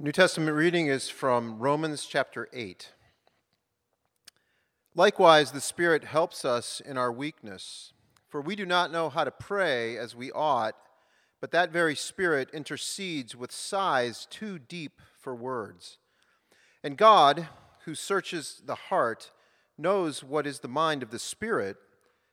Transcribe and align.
New 0.00 0.12
Testament 0.12 0.56
reading 0.56 0.86
is 0.86 1.08
from 1.08 1.58
Romans 1.58 2.06
chapter 2.06 2.48
8. 2.52 2.92
Likewise, 4.94 5.50
the 5.50 5.60
Spirit 5.60 6.04
helps 6.04 6.44
us 6.44 6.78
in 6.78 6.96
our 6.96 7.10
weakness, 7.10 7.92
for 8.28 8.40
we 8.40 8.54
do 8.54 8.64
not 8.64 8.92
know 8.92 9.08
how 9.08 9.24
to 9.24 9.32
pray 9.32 9.96
as 9.96 10.14
we 10.14 10.30
ought, 10.30 10.76
but 11.40 11.50
that 11.50 11.72
very 11.72 11.96
Spirit 11.96 12.48
intercedes 12.52 13.34
with 13.34 13.50
sighs 13.50 14.28
too 14.30 14.56
deep 14.60 15.00
for 15.18 15.34
words. 15.34 15.98
And 16.84 16.96
God, 16.96 17.48
who 17.84 17.96
searches 17.96 18.62
the 18.64 18.76
heart, 18.76 19.32
knows 19.76 20.22
what 20.22 20.46
is 20.46 20.60
the 20.60 20.68
mind 20.68 21.02
of 21.02 21.10
the 21.10 21.18
Spirit, 21.18 21.76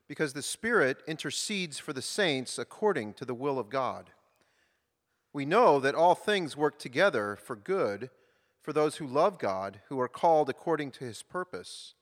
because 0.08 0.34
the 0.34 0.44
Spirit 0.44 1.00
intercedes 1.08 1.80
for 1.80 1.94
the 1.94 2.04
saints 2.04 2.60
according 2.60 3.16
to 3.16 3.26
the 3.26 3.34
will 3.34 3.58
of 3.58 3.72
God 3.72 4.12
we 5.36 5.46
know 5.46 5.82
that 5.82 5.96
all 5.96 6.16
things 6.16 6.56
work 6.56 6.80
together 6.80 7.36
for 7.36 7.58
good 7.58 8.10
for 8.62 8.72
those 8.72 8.96
who 8.96 9.06
love 9.06 9.38
God, 9.38 9.82
who 9.90 10.00
are 10.00 10.08
called 10.08 10.50
according 10.50 10.92
to 10.92 11.04
his 11.04 11.24
purpose. 11.24 11.94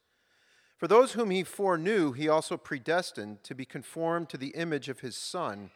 For 0.78 0.88
those 0.88 1.14
whom 1.14 1.32
he 1.32 1.44
foreknew, 1.44 2.12
he 2.12 2.30
also 2.30 2.58
predestined 2.58 3.44
to 3.46 3.56
be 3.56 3.66
conformed 3.66 4.30
to 4.30 4.38
the 4.38 4.50
image 4.50 4.88
of 4.88 5.00
his 5.00 5.18
Son, 5.18 5.72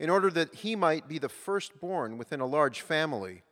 in 0.00 0.10
order 0.10 0.28
that 0.28 0.56
he 0.56 0.74
might 0.74 1.06
be 1.06 1.20
the 1.20 1.28
firstborn 1.28 2.18
within 2.18 2.40
a 2.40 2.46
large 2.46 2.80
family. 2.80 3.44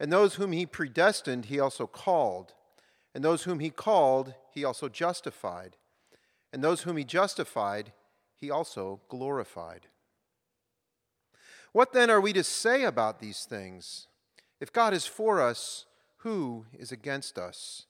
And 0.00 0.10
those 0.10 0.36
whom 0.36 0.52
he 0.52 0.64
predestined, 0.64 1.44
he 1.44 1.60
also 1.60 1.86
called. 1.86 2.54
And 3.14 3.22
those 3.22 3.42
whom 3.42 3.60
he 3.60 3.68
called, 3.68 4.32
he 4.54 4.64
also 4.64 4.88
justified. 4.88 5.76
And 6.54 6.64
those 6.64 6.84
whom 6.84 6.96
he 6.96 7.04
justified, 7.04 7.92
he 8.34 8.50
also 8.50 9.02
glorified. 9.10 9.88
What 11.78 11.92
then 11.92 12.10
are 12.10 12.20
we 12.20 12.32
to 12.32 12.42
say 12.42 12.82
about 12.82 13.20
these 13.20 13.44
things? 13.44 14.08
If 14.60 14.72
God 14.72 14.92
is 14.92 15.06
for 15.06 15.40
us, 15.40 15.86
who 16.16 16.66
is 16.76 16.90
against 16.90 17.38
us? 17.38 17.86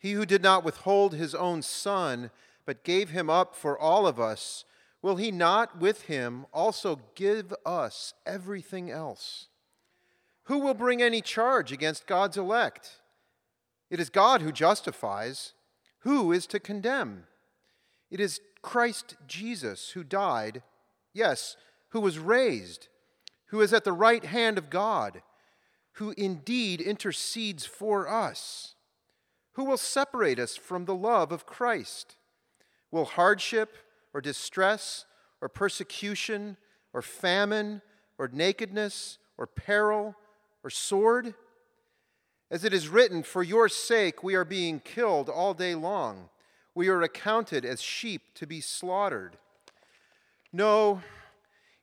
He 0.00 0.14
who 0.14 0.26
did 0.26 0.42
not 0.42 0.64
withhold 0.64 1.14
his 1.14 1.32
own 1.32 1.62
son, 1.62 2.32
but 2.66 2.82
gave 2.82 3.10
him 3.10 3.30
up 3.30 3.54
for 3.54 3.78
all 3.78 4.04
of 4.04 4.18
us, 4.18 4.64
will 5.00 5.14
he 5.14 5.30
not 5.30 5.78
with 5.78 6.06
him 6.06 6.46
also 6.52 6.98
give 7.14 7.54
us 7.64 8.14
everything 8.26 8.90
else? 8.90 9.46
Who 10.46 10.58
will 10.58 10.74
bring 10.74 11.00
any 11.00 11.20
charge 11.20 11.70
against 11.70 12.08
God's 12.08 12.36
elect? 12.36 12.96
It 13.90 14.00
is 14.00 14.10
God 14.10 14.42
who 14.42 14.50
justifies. 14.50 15.52
Who 16.00 16.32
is 16.32 16.48
to 16.48 16.58
condemn? 16.58 17.28
It 18.10 18.18
is 18.18 18.40
Christ 18.60 19.14
Jesus 19.28 19.90
who 19.90 20.02
died, 20.02 20.64
yes, 21.12 21.56
who 21.90 22.00
was 22.00 22.18
raised, 22.18 22.88
who 23.46 23.60
is 23.60 23.72
at 23.72 23.84
the 23.84 23.92
right 23.92 24.24
hand 24.24 24.58
of 24.58 24.70
God, 24.70 25.22
who 25.92 26.14
indeed 26.16 26.80
intercedes 26.80 27.64
for 27.64 28.08
us. 28.08 28.74
Who 29.52 29.64
will 29.64 29.76
separate 29.76 30.38
us 30.38 30.56
from 30.56 30.84
the 30.84 30.94
love 30.94 31.32
of 31.32 31.46
Christ? 31.46 32.16
Will 32.90 33.04
hardship 33.04 33.76
or 34.14 34.20
distress 34.20 35.04
or 35.40 35.48
persecution 35.48 36.56
or 36.92 37.02
famine 37.02 37.82
or 38.18 38.30
nakedness 38.32 39.18
or 39.36 39.46
peril 39.46 40.14
or 40.62 40.70
sword? 40.70 41.34
As 42.50 42.64
it 42.64 42.72
is 42.72 42.88
written, 42.88 43.22
For 43.22 43.42
your 43.42 43.68
sake 43.68 44.22
we 44.22 44.34
are 44.34 44.44
being 44.44 44.80
killed 44.80 45.28
all 45.28 45.54
day 45.54 45.74
long. 45.74 46.28
We 46.74 46.88
are 46.88 47.02
accounted 47.02 47.64
as 47.64 47.82
sheep 47.82 48.34
to 48.34 48.46
be 48.46 48.60
slaughtered. 48.60 49.36
No, 50.52 51.02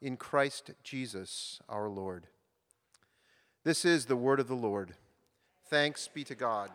in 0.00 0.16
Christ 0.16 0.70
Jesus 0.82 1.60
our 1.68 1.88
Lord. 1.88 2.26
This 3.64 3.84
is 3.84 4.06
the 4.06 4.16
word 4.16 4.40
of 4.40 4.48
the 4.48 4.54
Lord. 4.54 4.94
Thanks 5.70 6.08
be 6.08 6.24
to 6.24 6.34
God. 6.34 6.70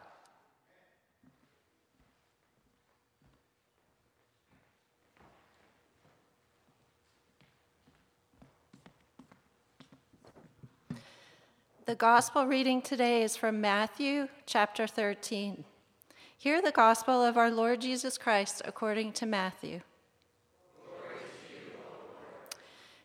The 11.89 11.95
gospel 11.95 12.45
reading 12.45 12.83
today 12.83 13.23
is 13.23 13.35
from 13.35 13.61
Matthew 13.61 14.27
chapter 14.45 14.85
13. 14.85 15.63
Hear 16.37 16.61
the 16.61 16.71
gospel 16.71 17.23
of 17.23 17.35
our 17.35 17.49
Lord 17.49 17.81
Jesus 17.81 18.15
Christ 18.15 18.61
according 18.63 19.13
to 19.13 19.25
Matthew. 19.25 19.81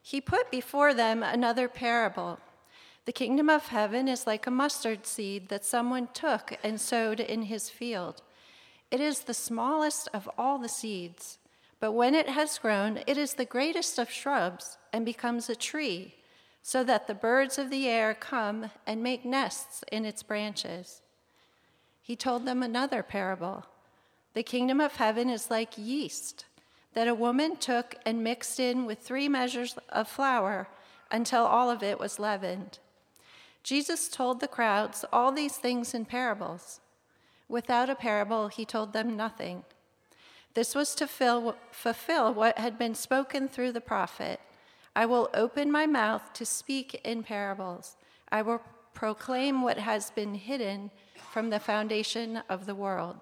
He 0.06 0.20
put 0.20 0.50
before 0.50 0.92
them 0.92 1.22
another 1.22 1.66
parable. 1.66 2.38
The 3.06 3.12
kingdom 3.12 3.48
of 3.48 3.68
heaven 3.68 4.06
is 4.06 4.26
like 4.26 4.46
a 4.46 4.50
mustard 4.50 5.06
seed 5.06 5.48
that 5.48 5.64
someone 5.64 6.08
took 6.12 6.58
and 6.62 6.78
sowed 6.78 7.20
in 7.20 7.44
his 7.44 7.70
field. 7.70 8.20
It 8.90 9.00
is 9.00 9.20
the 9.20 9.32
smallest 9.32 10.10
of 10.12 10.28
all 10.36 10.58
the 10.58 10.68
seeds, 10.68 11.38
but 11.80 11.92
when 11.92 12.14
it 12.14 12.28
has 12.28 12.58
grown, 12.58 13.00
it 13.06 13.16
is 13.16 13.32
the 13.32 13.46
greatest 13.46 13.98
of 13.98 14.10
shrubs 14.10 14.76
and 14.92 15.06
becomes 15.06 15.48
a 15.48 15.56
tree, 15.56 16.16
so 16.62 16.84
that 16.84 17.06
the 17.06 17.14
birds 17.14 17.56
of 17.56 17.70
the 17.70 17.88
air 17.88 18.12
come 18.12 18.70
and 18.86 19.02
make 19.02 19.24
nests 19.24 19.84
in 19.90 20.04
its 20.04 20.22
branches. 20.22 21.00
He 22.02 22.14
told 22.14 22.44
them 22.44 22.62
another 22.62 23.02
parable. 23.02 23.64
The 24.34 24.42
kingdom 24.42 24.82
of 24.82 24.96
heaven 24.96 25.30
is 25.30 25.50
like 25.50 25.78
yeast 25.78 26.44
that 26.94 27.08
a 27.08 27.14
woman 27.14 27.56
took 27.56 27.96
and 28.06 28.24
mixed 28.24 28.58
in 28.58 28.86
with 28.86 28.98
three 28.98 29.28
measures 29.28 29.76
of 29.90 30.08
flour 30.08 30.68
until 31.10 31.44
all 31.44 31.70
of 31.70 31.82
it 31.82 31.98
was 31.98 32.18
leavened. 32.18 32.78
Jesus 33.62 34.08
told 34.08 34.40
the 34.40 34.48
crowds 34.48 35.04
all 35.12 35.32
these 35.32 35.56
things 35.56 35.94
in 35.94 36.04
parables. 36.04 36.80
Without 37.48 37.90
a 37.90 37.94
parable, 37.94 38.48
he 38.48 38.64
told 38.64 38.92
them 38.92 39.16
nothing. 39.16 39.64
This 40.54 40.74
was 40.74 40.94
to 40.96 41.06
fill, 41.06 41.56
fulfill 41.70 42.32
what 42.32 42.58
had 42.58 42.78
been 42.78 42.94
spoken 42.94 43.48
through 43.48 43.72
the 43.72 43.80
prophet 43.80 44.40
I 44.96 45.06
will 45.06 45.28
open 45.34 45.72
my 45.72 45.86
mouth 45.86 46.32
to 46.34 46.46
speak 46.46 47.00
in 47.04 47.24
parables. 47.24 47.96
I 48.30 48.42
will 48.42 48.62
proclaim 48.92 49.62
what 49.62 49.78
has 49.78 50.10
been 50.12 50.34
hidden 50.34 50.90
from 51.32 51.50
the 51.50 51.58
foundation 51.58 52.42
of 52.48 52.66
the 52.66 52.76
world. 52.76 53.16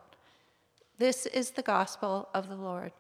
This 0.99 1.25
is 1.27 1.53
the 1.53 1.63
gospel 1.63 2.29
of 2.35 2.49
the 2.49 2.57
Lord. 2.57 2.93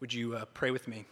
Would 0.00 0.14
you 0.14 0.36
uh, 0.36 0.44
pray 0.54 0.70
with 0.70 0.86
me? 0.86 1.06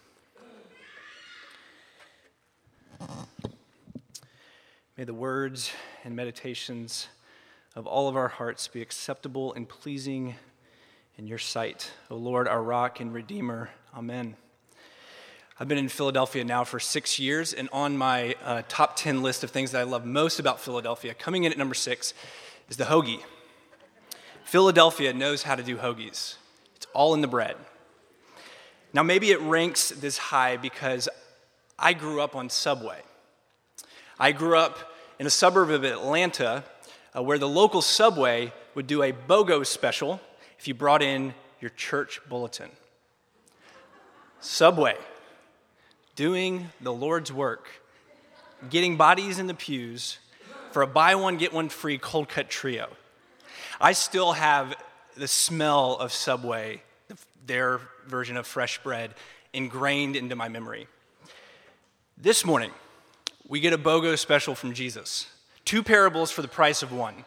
May 4.96 5.02
the 5.02 5.12
words 5.12 5.72
and 6.04 6.14
meditations 6.14 7.08
of 7.74 7.88
all 7.88 8.08
of 8.08 8.14
our 8.14 8.28
hearts 8.28 8.68
be 8.68 8.80
acceptable 8.80 9.52
and 9.54 9.68
pleasing 9.68 10.36
in 11.16 11.26
your 11.26 11.38
sight, 11.38 11.90
O 12.10 12.16
Lord, 12.16 12.46
our 12.46 12.62
rock 12.62 13.00
and 13.00 13.12
redeemer. 13.12 13.70
Amen. 13.92 14.36
I've 15.58 15.66
been 15.66 15.78
in 15.78 15.88
Philadelphia 15.88 16.44
now 16.44 16.62
for 16.62 16.78
six 16.78 17.18
years, 17.18 17.52
and 17.52 17.68
on 17.72 17.96
my 17.98 18.36
uh, 18.44 18.62
top 18.68 18.94
10 18.94 19.20
list 19.20 19.42
of 19.42 19.50
things 19.50 19.72
that 19.72 19.80
I 19.80 19.84
love 19.84 20.04
most 20.04 20.38
about 20.38 20.60
Philadelphia, 20.60 21.12
coming 21.12 21.42
in 21.42 21.50
at 21.50 21.58
number 21.58 21.74
six, 21.74 22.14
is 22.68 22.76
the 22.76 22.84
hoagie. 22.84 23.24
Philadelphia 24.44 25.12
knows 25.12 25.42
how 25.42 25.56
to 25.56 25.64
do 25.64 25.76
hoagies, 25.76 26.36
it's 26.76 26.86
all 26.94 27.14
in 27.14 27.20
the 27.20 27.26
bread. 27.26 27.56
Now, 28.96 29.02
maybe 29.02 29.30
it 29.30 29.42
ranks 29.42 29.90
this 29.90 30.16
high 30.16 30.56
because 30.56 31.06
I 31.78 31.92
grew 31.92 32.22
up 32.22 32.34
on 32.34 32.48
Subway. 32.48 33.02
I 34.18 34.32
grew 34.32 34.56
up 34.56 34.90
in 35.18 35.26
a 35.26 35.30
suburb 35.30 35.68
of 35.68 35.84
Atlanta 35.84 36.64
uh, 37.14 37.22
where 37.22 37.36
the 37.36 37.46
local 37.46 37.82
Subway 37.82 38.54
would 38.74 38.86
do 38.86 39.02
a 39.02 39.12
BOGO 39.12 39.66
special 39.66 40.18
if 40.58 40.66
you 40.66 40.72
brought 40.72 41.02
in 41.02 41.34
your 41.60 41.68
church 41.76 42.22
bulletin. 42.26 42.70
Subway, 44.40 44.96
doing 46.14 46.70
the 46.80 46.90
Lord's 46.90 47.30
work, 47.30 47.68
getting 48.70 48.96
bodies 48.96 49.38
in 49.38 49.46
the 49.46 49.52
pews 49.52 50.16
for 50.72 50.80
a 50.80 50.86
buy 50.86 51.16
one, 51.16 51.36
get 51.36 51.52
one 51.52 51.68
free 51.68 51.98
cold 51.98 52.30
cut 52.30 52.48
trio. 52.48 52.88
I 53.78 53.92
still 53.92 54.32
have 54.32 54.74
the 55.18 55.28
smell 55.28 55.96
of 55.96 56.14
Subway 56.14 56.80
their 57.46 57.80
version 58.06 58.36
of 58.36 58.46
fresh 58.46 58.82
bread, 58.82 59.14
ingrained 59.52 60.16
into 60.16 60.36
my 60.36 60.48
memory. 60.48 60.86
This 62.18 62.44
morning, 62.44 62.70
we 63.48 63.60
get 63.60 63.72
a 63.72 63.78
BOGO 63.78 64.18
special 64.18 64.54
from 64.54 64.74
Jesus 64.74 65.28
two 65.64 65.82
parables 65.82 66.30
for 66.30 66.42
the 66.42 66.48
price 66.48 66.82
of 66.82 66.92
one 66.92 67.24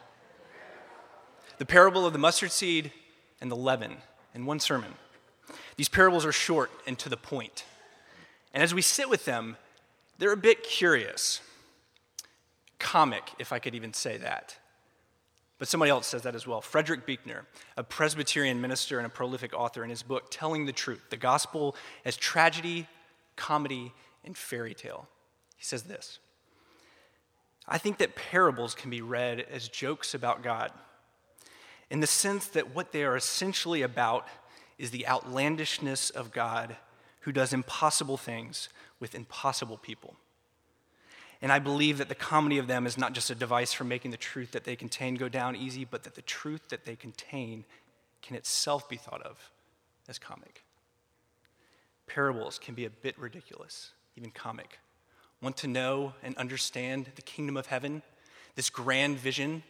the 1.58 1.66
parable 1.66 2.06
of 2.06 2.14
the 2.14 2.18
mustard 2.18 2.50
seed 2.50 2.90
and 3.38 3.50
the 3.50 3.56
leaven 3.56 3.98
in 4.34 4.46
one 4.46 4.58
sermon. 4.58 4.94
These 5.76 5.90
parables 5.90 6.24
are 6.24 6.32
short 6.32 6.70
and 6.86 6.98
to 6.98 7.10
the 7.10 7.18
point. 7.18 7.66
And 8.54 8.62
as 8.62 8.72
we 8.72 8.80
sit 8.80 9.10
with 9.10 9.26
them, 9.26 9.58
they're 10.16 10.32
a 10.32 10.38
bit 10.38 10.62
curious, 10.62 11.42
comic, 12.78 13.32
if 13.38 13.52
I 13.52 13.58
could 13.58 13.74
even 13.74 13.92
say 13.92 14.16
that. 14.16 14.56
But 15.60 15.68
somebody 15.68 15.90
else 15.90 16.06
says 16.06 16.22
that 16.22 16.34
as 16.34 16.46
well. 16.46 16.62
Frederick 16.62 17.04
Buechner, 17.04 17.44
a 17.76 17.84
Presbyterian 17.84 18.62
minister 18.62 18.98
and 18.98 19.04
a 19.04 19.10
prolific 19.10 19.52
author, 19.52 19.84
in 19.84 19.90
his 19.90 20.02
book, 20.02 20.28
Telling 20.30 20.64
the 20.64 20.72
Truth 20.72 21.10
The 21.10 21.18
Gospel 21.18 21.76
as 22.02 22.16
Tragedy, 22.16 22.88
Comedy, 23.36 23.92
and 24.24 24.34
Fairy 24.36 24.72
Tale, 24.72 25.06
he 25.58 25.64
says 25.64 25.82
this 25.82 26.18
I 27.68 27.76
think 27.76 27.98
that 27.98 28.16
parables 28.16 28.74
can 28.74 28.88
be 28.88 29.02
read 29.02 29.40
as 29.52 29.68
jokes 29.68 30.14
about 30.14 30.42
God, 30.42 30.72
in 31.90 32.00
the 32.00 32.06
sense 32.06 32.46
that 32.48 32.74
what 32.74 32.92
they 32.92 33.04
are 33.04 33.16
essentially 33.16 33.82
about 33.82 34.26
is 34.78 34.90
the 34.90 35.06
outlandishness 35.06 36.08
of 36.08 36.32
God 36.32 36.76
who 37.20 37.32
does 37.32 37.52
impossible 37.52 38.16
things 38.16 38.70
with 38.98 39.14
impossible 39.14 39.76
people. 39.76 40.16
And 41.42 41.50
I 41.50 41.58
believe 41.58 41.98
that 41.98 42.08
the 42.08 42.14
comedy 42.14 42.58
of 42.58 42.66
them 42.66 42.86
is 42.86 42.98
not 42.98 43.14
just 43.14 43.30
a 43.30 43.34
device 43.34 43.72
for 43.72 43.84
making 43.84 44.10
the 44.10 44.16
truth 44.16 44.52
that 44.52 44.64
they 44.64 44.76
contain 44.76 45.14
go 45.14 45.28
down 45.28 45.56
easy, 45.56 45.84
but 45.84 46.02
that 46.04 46.14
the 46.14 46.22
truth 46.22 46.68
that 46.68 46.84
they 46.84 46.96
contain 46.96 47.64
can 48.20 48.36
itself 48.36 48.88
be 48.88 48.96
thought 48.96 49.22
of 49.22 49.50
as 50.08 50.18
comic. 50.18 50.64
Parables 52.06 52.58
can 52.58 52.74
be 52.74 52.84
a 52.84 52.90
bit 52.90 53.18
ridiculous, 53.18 53.92
even 54.16 54.30
comic. 54.30 54.80
Want 55.40 55.56
to 55.58 55.68
know 55.68 56.12
and 56.22 56.36
understand 56.36 57.10
the 57.14 57.22
kingdom 57.22 57.56
of 57.56 57.66
heaven, 57.66 58.02
this 58.56 58.68
grand 58.68 59.18
vision, 59.18 59.62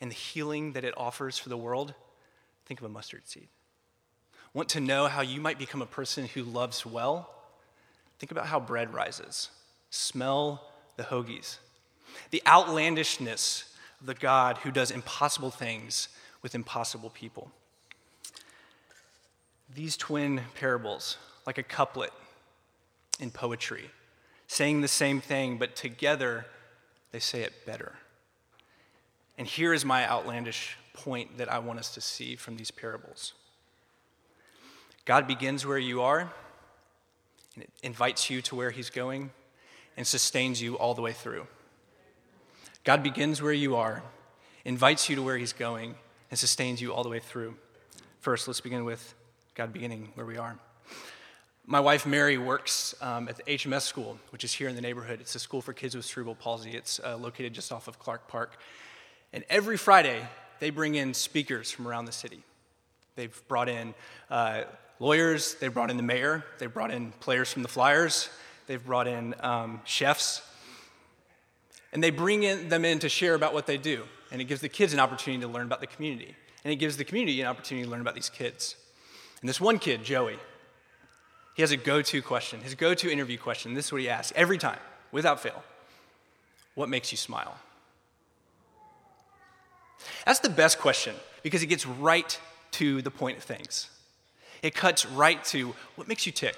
and 0.00 0.10
the 0.10 0.16
healing 0.16 0.72
that 0.72 0.84
it 0.84 0.94
offers 0.96 1.38
for 1.38 1.48
the 1.48 1.56
world? 1.56 1.94
Think 2.66 2.80
of 2.80 2.86
a 2.86 2.88
mustard 2.88 3.28
seed. 3.28 3.48
Want 4.54 4.70
to 4.70 4.80
know 4.80 5.06
how 5.06 5.20
you 5.20 5.40
might 5.40 5.58
become 5.58 5.82
a 5.82 5.86
person 5.86 6.26
who 6.26 6.42
loves 6.42 6.84
well? 6.84 7.30
Think 8.18 8.32
about 8.32 8.46
how 8.46 8.58
bread 8.58 8.92
rises. 8.92 9.50
Smell 9.90 10.71
the 10.96 11.04
hoagies, 11.04 11.58
the 12.30 12.42
outlandishness 12.46 13.64
of 14.00 14.06
the 14.06 14.14
God 14.14 14.58
who 14.58 14.70
does 14.70 14.90
impossible 14.90 15.50
things 15.50 16.08
with 16.42 16.54
impossible 16.54 17.10
people. 17.10 17.50
These 19.74 19.96
twin 19.96 20.42
parables, 20.54 21.16
like 21.46 21.58
a 21.58 21.62
couplet 21.62 22.12
in 23.20 23.30
poetry, 23.30 23.90
saying 24.46 24.80
the 24.80 24.88
same 24.88 25.20
thing, 25.20 25.56
but 25.56 25.76
together 25.76 26.46
they 27.10 27.20
say 27.20 27.42
it 27.42 27.64
better. 27.64 27.94
And 29.38 29.46
here 29.46 29.72
is 29.72 29.84
my 29.84 30.06
outlandish 30.06 30.76
point 30.92 31.38
that 31.38 31.50
I 31.50 31.58
want 31.58 31.78
us 31.78 31.94
to 31.94 32.00
see 32.00 32.36
from 32.36 32.56
these 32.56 32.70
parables 32.70 33.32
God 35.04 35.26
begins 35.26 35.66
where 35.66 35.78
you 35.78 36.02
are 36.02 36.32
and 37.54 37.64
it 37.64 37.70
invites 37.82 38.30
you 38.30 38.40
to 38.42 38.54
where 38.54 38.70
He's 38.70 38.90
going 38.90 39.30
and 39.96 40.06
sustains 40.06 40.60
you 40.60 40.76
all 40.78 40.94
the 40.94 41.02
way 41.02 41.12
through. 41.12 41.46
God 42.84 43.02
begins 43.02 43.40
where 43.40 43.52
you 43.52 43.76
are, 43.76 44.02
invites 44.64 45.08
you 45.08 45.16
to 45.16 45.22
where 45.22 45.36
He's 45.38 45.52
going, 45.52 45.94
and 46.30 46.38
sustains 46.38 46.80
you 46.80 46.92
all 46.92 47.02
the 47.02 47.08
way 47.08 47.20
through. 47.20 47.54
First, 48.20 48.48
let's 48.48 48.60
begin 48.60 48.84
with 48.84 49.14
God 49.54 49.72
beginning 49.72 50.08
where 50.14 50.26
we 50.26 50.38
are. 50.38 50.56
My 51.66 51.78
wife 51.78 52.06
Mary 52.06 52.38
works 52.38 52.94
um, 53.00 53.28
at 53.28 53.36
the 53.36 53.42
HMS 53.44 53.82
school, 53.82 54.18
which 54.30 54.42
is 54.42 54.52
here 54.52 54.68
in 54.68 54.74
the 54.74 54.80
neighborhood. 54.80 55.20
It's 55.20 55.34
a 55.34 55.38
school 55.38 55.62
for 55.62 55.72
kids 55.72 55.94
with 55.94 56.04
cerebral 56.04 56.34
palsy. 56.34 56.70
It's 56.70 57.00
uh, 57.04 57.16
located 57.16 57.52
just 57.52 57.70
off 57.70 57.86
of 57.86 57.98
Clark 57.98 58.26
Park. 58.26 58.56
And 59.32 59.44
every 59.48 59.76
Friday, 59.76 60.26
they 60.58 60.70
bring 60.70 60.96
in 60.96 61.14
speakers 61.14 61.70
from 61.70 61.86
around 61.86 62.06
the 62.06 62.12
city. 62.12 62.42
They've 63.14 63.42
brought 63.46 63.68
in 63.68 63.94
uh, 64.30 64.62
lawyers, 64.98 65.54
they've 65.56 65.72
brought 65.72 65.90
in 65.90 65.96
the 65.96 66.02
mayor, 66.02 66.44
they've 66.58 66.72
brought 66.72 66.90
in 66.90 67.12
players 67.20 67.52
from 67.52 67.62
the 67.62 67.68
Flyers, 67.68 68.28
They've 68.72 68.82
brought 68.82 69.06
in 69.06 69.34
um, 69.40 69.82
chefs. 69.84 70.40
And 71.92 72.02
they 72.02 72.08
bring 72.08 72.42
in, 72.42 72.70
them 72.70 72.86
in 72.86 73.00
to 73.00 73.10
share 73.10 73.34
about 73.34 73.52
what 73.52 73.66
they 73.66 73.76
do. 73.76 74.04
And 74.30 74.40
it 74.40 74.44
gives 74.44 74.62
the 74.62 74.70
kids 74.70 74.94
an 74.94 74.98
opportunity 74.98 75.42
to 75.42 75.46
learn 75.46 75.66
about 75.66 75.80
the 75.80 75.86
community. 75.86 76.34
And 76.64 76.72
it 76.72 76.76
gives 76.76 76.96
the 76.96 77.04
community 77.04 77.38
an 77.42 77.48
opportunity 77.48 77.84
to 77.84 77.90
learn 77.90 78.00
about 78.00 78.14
these 78.14 78.30
kids. 78.30 78.76
And 79.42 79.48
this 79.50 79.60
one 79.60 79.78
kid, 79.78 80.04
Joey, 80.04 80.38
he 81.54 81.60
has 81.60 81.70
a 81.70 81.76
go 81.76 82.00
to 82.00 82.22
question, 82.22 82.62
his 82.62 82.74
go 82.74 82.94
to 82.94 83.12
interview 83.12 83.36
question. 83.36 83.74
This 83.74 83.88
is 83.88 83.92
what 83.92 84.00
he 84.00 84.08
asks 84.08 84.32
every 84.34 84.56
time, 84.56 84.80
without 85.10 85.38
fail 85.38 85.62
What 86.74 86.88
makes 86.88 87.12
you 87.12 87.18
smile? 87.18 87.58
That's 90.24 90.40
the 90.40 90.48
best 90.48 90.78
question 90.78 91.14
because 91.42 91.62
it 91.62 91.66
gets 91.66 91.84
right 91.84 92.40
to 92.70 93.02
the 93.02 93.10
point 93.10 93.36
of 93.36 93.44
things. 93.44 93.90
It 94.62 94.74
cuts 94.74 95.04
right 95.04 95.44
to 95.44 95.74
what 95.96 96.08
makes 96.08 96.24
you 96.24 96.32
tick? 96.32 96.56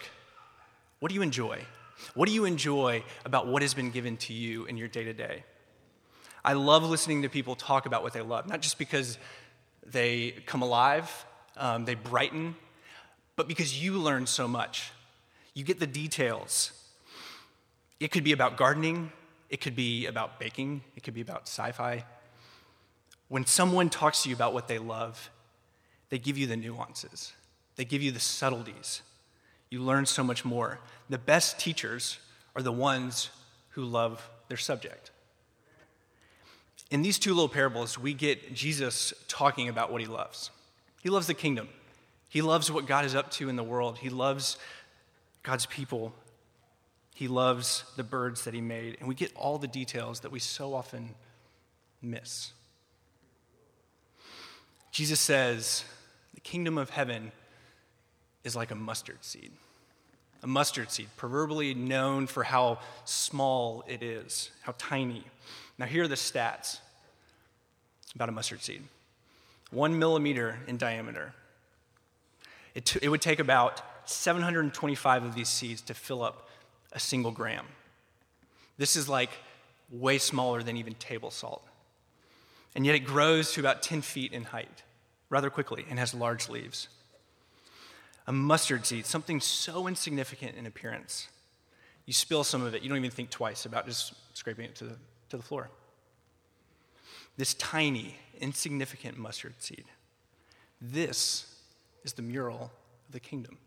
What 1.00 1.08
do 1.08 1.17
you 1.17 1.22
enjoy? 1.22 1.67
What 2.14 2.29
do 2.29 2.35
you 2.35 2.44
enjoy 2.44 3.05
about 3.25 3.46
what 3.46 3.62
has 3.62 3.75
been 3.75 3.91
given 3.91 4.17
to 4.19 4.32
you 4.32 4.64
in 4.67 4.76
your 4.76 4.88
day 4.88 5.05
to 5.05 5.12
day? 5.12 5.44
I 6.44 6.52
love 6.52 6.82
listening 6.82 7.23
to 7.23 7.29
people 7.29 7.55
talk 7.55 7.87
about 7.87 8.02
what 8.02 8.12
they 8.12 8.20
love, 8.20 8.46
not 8.46 8.61
just 8.61 8.79
because 8.79 9.19
they 9.87 10.32
come 10.46 10.62
alive, 10.62 11.25
um, 11.56 11.85
they 11.85 11.94
brighten, 11.94 12.56
but 13.37 13.49
because 13.49 13.82
you 13.82 13.99
learn 13.99 14.26
so 14.26 14.46
much. 14.46 14.93
You 15.55 15.64
get 15.64 15.81
the 15.81 15.87
details. 15.87 16.73
It 18.00 18.11
could 18.11 18.25
be 18.25 18.32
about 18.32 18.56
gardening, 18.56 19.12
it 19.49 19.61
could 19.61 19.76
be 19.76 20.06
about 20.06 20.38
baking, 20.38 20.82
it 20.96 21.02
could 21.02 21.14
be 21.14 21.20
about 21.20 21.43
sci 21.49 21.73
fi. 21.73 22.05
When 23.29 23.46
someone 23.46 23.88
talks 23.88 24.25
to 24.25 24.29
you 24.29 24.35
about 24.35 24.52
what 24.52 24.69
they 24.69 24.79
love, 24.79 25.31
they 26.11 26.19
give 26.19 26.37
you 26.37 26.46
the 26.46 26.56
nuances, 26.56 27.32
they 27.76 27.85
give 27.85 28.02
you 28.02 28.12
the 28.12 28.20
subtleties 28.20 29.02
you 29.75 29.82
learn 29.82 30.06
so 30.06 30.23
much 30.23 30.44
more. 30.44 30.79
The 31.11 31.19
best 31.19 31.59
teachers 31.59 32.21
are 32.55 32.62
the 32.62 32.71
ones 32.71 33.31
who 33.71 33.85
love 33.85 34.31
their 34.47 34.56
subject. 34.56 35.11
In 36.93 37.03
these 37.03 37.19
two 37.19 37.35
little 37.35 37.49
parables, 37.49 37.99
we 37.99 38.15
get 38.15 38.55
Jesus 38.55 39.12
talking 39.26 39.69
about 39.69 39.91
what 39.91 40.00
he 40.00 40.06
loves. 40.06 40.50
He 41.03 41.11
loves 41.11 41.26
the 41.26 41.35
kingdom, 41.35 41.69
he 42.29 42.41
loves 42.41 42.71
what 42.71 42.87
God 42.87 43.05
is 43.05 43.17
up 43.17 43.32
to 43.32 43.49
in 43.49 43.56
the 43.56 43.65
world, 43.65 43.99
he 43.99 44.11
loves 44.11 44.59
God's 45.43 45.67
people, 45.67 46.15
he 47.13 47.27
loves 47.27 47.82
the 47.96 48.05
birds 48.05 48.44
that 48.44 48.55
he 48.55 48.60
made, 48.60 48.96
and 49.01 49.08
we 49.08 49.17
get 49.17 49.32
all 49.34 49.58
the 49.58 49.67
details 49.67 50.20
that 50.20 50.31
we 50.31 50.39
so 50.39 50.72
often 50.72 51.17
miss. 52.01 52.53
Jesus 54.93 55.19
says, 55.19 55.84
The 56.34 56.41
kingdom 56.41 56.79
of 56.79 56.91
heaven 56.91 57.32
is 58.44 58.55
like 58.55 58.70
a 58.70 58.77
mustard 58.77 59.25
seed 59.25 59.51
a 60.44 60.46
mustard 60.46 60.91
seed, 60.91 61.08
proverbially 61.17 61.72
known 61.72 62.27
for 62.27 62.44
how 62.44 62.79
small 63.06 63.82
it 63.89 64.03
is, 64.03 64.51
how 64.60 64.74
tiny. 64.77 65.24
Now, 65.79 65.86
here 65.86 66.05
are 66.05 66.08
the 66.08 66.15
stats 66.17 66.81
about 68.15 68.29
a 68.29 68.32
mustard 68.32 68.63
seed 68.63 68.82
one 69.70 69.98
millimeter 69.98 70.58
in 70.69 70.77
diameter. 70.77 71.32
It, 72.77 72.84
t- 72.84 73.01
it 73.03 73.08
would 73.08 73.22
take 73.22 73.41
about 73.41 73.82
725 74.05 75.24
of 75.24 75.34
these 75.34 75.48
seeds 75.48 75.81
to 75.82 75.94
fill 75.94 76.22
up 76.22 76.48
a 76.93 77.01
single 77.01 77.32
gram. 77.32 77.65
This 78.79 78.94
is 78.94 79.08
like 79.08 79.31
way 79.91 80.19
smaller 80.19 80.63
than 80.63 80.77
even 80.77 80.94
table 80.94 81.32
salt. 81.32 81.67
And 82.77 82.86
yet 82.86 82.94
it 82.94 83.01
grows 83.01 83.53
to 83.55 83.60
about 83.60 83.82
10 83.82 84.03
feet 84.03 84.32
in 84.32 84.44
height 84.44 84.82
rather 85.29 85.51
quickly 85.51 85.86
and 85.91 85.98
has 85.98 86.15
large 86.15 86.48
leaves 86.48 86.89
a 88.26 88.32
mustard 88.32 88.86
seed, 88.86 89.06
something 89.06 89.40
so 89.40 89.86
insignificant 89.86 90.56
in 90.56 90.66
appearance. 90.66 91.28
You 92.06 92.12
spill 92.12 92.44
some 92.44 92.62
of 92.62 92.74
it, 92.74 92.82
you 92.82 92.88
don't 92.88 92.98
even 92.98 93.10
think 93.10 93.31
twice 93.31 93.66
about 93.66 93.86
just 93.86 94.14
scraping 94.34 94.66
it 94.66 94.74
to 94.76 94.84
the, 94.84 94.96
to 95.31 95.36
the 95.36 95.43
floor. 95.43 95.70
This 97.36 97.54
tiny, 97.54 98.16
insignificant 98.40 99.19
mustard 99.19 99.54
seed. 99.58 99.84
This 100.81 101.54
is 102.04 102.12
the 102.12 102.22
mural 102.22 102.70
of 103.06 103.12
the 103.12 103.20
kingdom. 103.20 103.58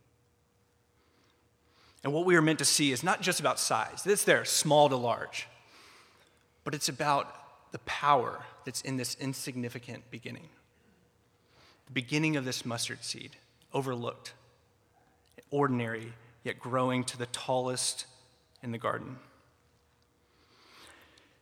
And 2.03 2.13
what 2.13 2.25
we 2.25 2.35
are 2.35 2.41
meant 2.41 2.59
to 2.59 2.65
see 2.65 2.91
is 2.91 3.03
not 3.03 3.21
just 3.21 3.39
about 3.39 3.59
size, 3.59 4.05
it's 4.05 4.23
there, 4.23 4.45
small 4.45 4.87
to 4.89 4.95
large, 4.95 5.47
but 6.63 6.73
it's 6.73 6.89
about 6.89 7.71
the 7.71 7.79
power 7.79 8.45
that's 8.65 8.81
in 8.81 8.97
this 8.97 9.15
insignificant 9.19 10.09
beginning. 10.09 10.49
The 11.87 11.93
beginning 11.93 12.35
of 12.35 12.45
this 12.45 12.65
mustard 12.65 13.03
seed, 13.03 13.35
overlooked, 13.73 14.33
ordinary, 15.51 16.13
yet 16.43 16.59
growing 16.59 17.03
to 17.05 17.17
the 17.17 17.25
tallest 17.27 18.05
in 18.61 18.71
the 18.71 18.77
garden. 18.77 19.17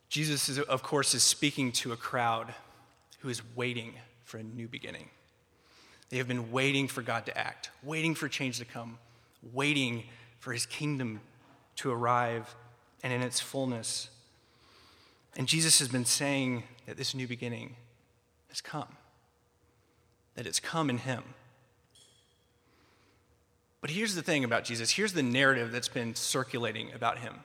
Jesus, 0.10 0.50
is, 0.50 0.60
of 0.60 0.84
course, 0.84 1.14
is 1.14 1.24
speaking 1.24 1.72
to 1.74 1.92
a 1.92 1.98
crowd 1.98 2.54
who 3.20 3.30
is 3.30 3.42
waiting 3.56 3.94
for 4.24 4.38
a 4.38 4.44
new 4.44 4.68
beginning. 4.68 5.10
They 6.10 6.18
have 6.18 6.28
been 6.28 6.52
waiting 6.52 6.88
for 6.88 7.02
God 7.02 7.26
to 7.26 7.38
act, 7.38 7.72
waiting 7.84 8.16
for 8.16 8.30
change 8.30 8.60
to 8.60 8.66
come, 8.66 9.00
waiting 9.54 10.04
for 10.40 10.54
his 10.54 10.66
kingdom 10.66 11.22
to 11.78 11.92
arrive 11.92 12.56
and 13.04 13.12
in 13.12 13.22
its 13.22 13.40
fullness. 13.40 14.10
And 15.36 15.48
Jesus 15.48 15.80
has 15.80 15.88
been 15.88 16.06
saying 16.06 16.64
that 16.86 16.98
this 16.98 17.14
new 17.14 17.28
beginning 17.28 17.76
has 18.50 18.62
come, 18.62 18.96
that 20.36 20.46
it's 20.46 20.60
come 20.60 20.90
in 20.90 21.00
him. 21.00 21.24
But 23.86 23.92
here's 23.92 24.16
the 24.16 24.24
thing 24.24 24.44
about 24.44 24.64
Jesus 24.64 24.90
here's 24.90 25.14
the 25.14 25.22
narrative 25.22 25.72
that's 25.72 25.90
been 25.90 26.16
circulating 26.16 26.92
about 26.94 27.20
him. 27.20 27.36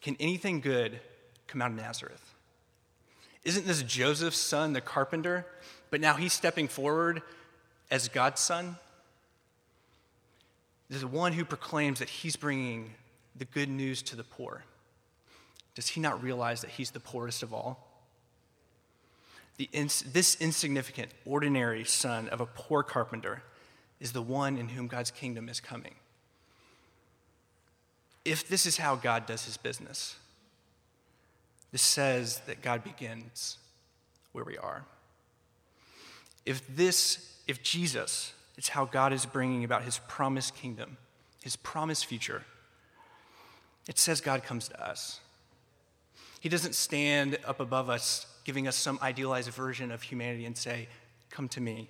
Can 0.00 0.16
anything 0.20 0.60
good 0.60 1.00
come 1.48 1.60
out 1.60 1.72
of 1.72 1.76
Nazareth? 1.76 2.22
Isn't 3.42 3.66
this 3.66 3.82
Joseph's 3.82 4.38
son, 4.38 4.72
the 4.72 4.80
carpenter? 4.80 5.46
But 5.90 6.00
now 6.00 6.14
he's 6.14 6.32
stepping 6.32 6.68
forward 6.68 7.22
as 7.90 8.06
God's 8.06 8.40
son? 8.40 8.76
There's 10.88 11.04
one 11.04 11.32
who 11.32 11.44
proclaims 11.44 11.98
that 11.98 12.08
he's 12.08 12.36
bringing 12.36 12.94
the 13.34 13.46
good 13.46 13.68
news 13.68 14.00
to 14.02 14.14
the 14.14 14.22
poor. 14.22 14.62
Does 15.74 15.88
he 15.88 16.00
not 16.00 16.22
realize 16.22 16.60
that 16.60 16.70
he's 16.70 16.92
the 16.92 17.00
poorest 17.00 17.42
of 17.42 17.52
all? 17.52 17.84
Ins- 19.72 20.02
this 20.02 20.36
insignificant, 20.40 21.10
ordinary 21.26 21.82
son 21.82 22.28
of 22.28 22.40
a 22.40 22.46
poor 22.46 22.84
carpenter 22.84 23.42
is 24.00 24.12
the 24.12 24.22
one 24.22 24.58
in 24.58 24.70
whom 24.70 24.86
God's 24.86 25.10
kingdom 25.10 25.48
is 25.48 25.60
coming. 25.60 25.94
If 28.24 28.48
this 28.48 28.66
is 28.66 28.78
how 28.78 28.96
God 28.96 29.26
does 29.26 29.44
his 29.44 29.56
business, 29.56 30.16
this 31.72 31.82
says 31.82 32.40
that 32.46 32.62
God 32.62 32.84
begins 32.84 33.58
where 34.32 34.44
we 34.44 34.56
are. 34.56 34.84
If 36.46 36.62
this, 36.74 37.36
if 37.46 37.62
Jesus 37.62 38.32
is 38.56 38.68
how 38.68 38.84
God 38.84 39.12
is 39.12 39.26
bringing 39.26 39.64
about 39.64 39.82
his 39.82 39.98
promised 40.08 40.54
kingdom, 40.54 40.96
his 41.42 41.56
promised 41.56 42.06
future, 42.06 42.44
it 43.88 43.98
says 43.98 44.20
God 44.20 44.42
comes 44.42 44.68
to 44.68 44.86
us. 44.86 45.20
He 46.40 46.48
doesn't 46.48 46.74
stand 46.74 47.38
up 47.46 47.60
above 47.60 47.88
us, 47.88 48.26
giving 48.44 48.68
us 48.68 48.76
some 48.76 48.98
idealized 49.02 49.50
version 49.50 49.90
of 49.90 50.02
humanity 50.02 50.44
and 50.44 50.56
say, 50.56 50.88
Come 51.30 51.48
to 51.48 51.60
me. 51.60 51.88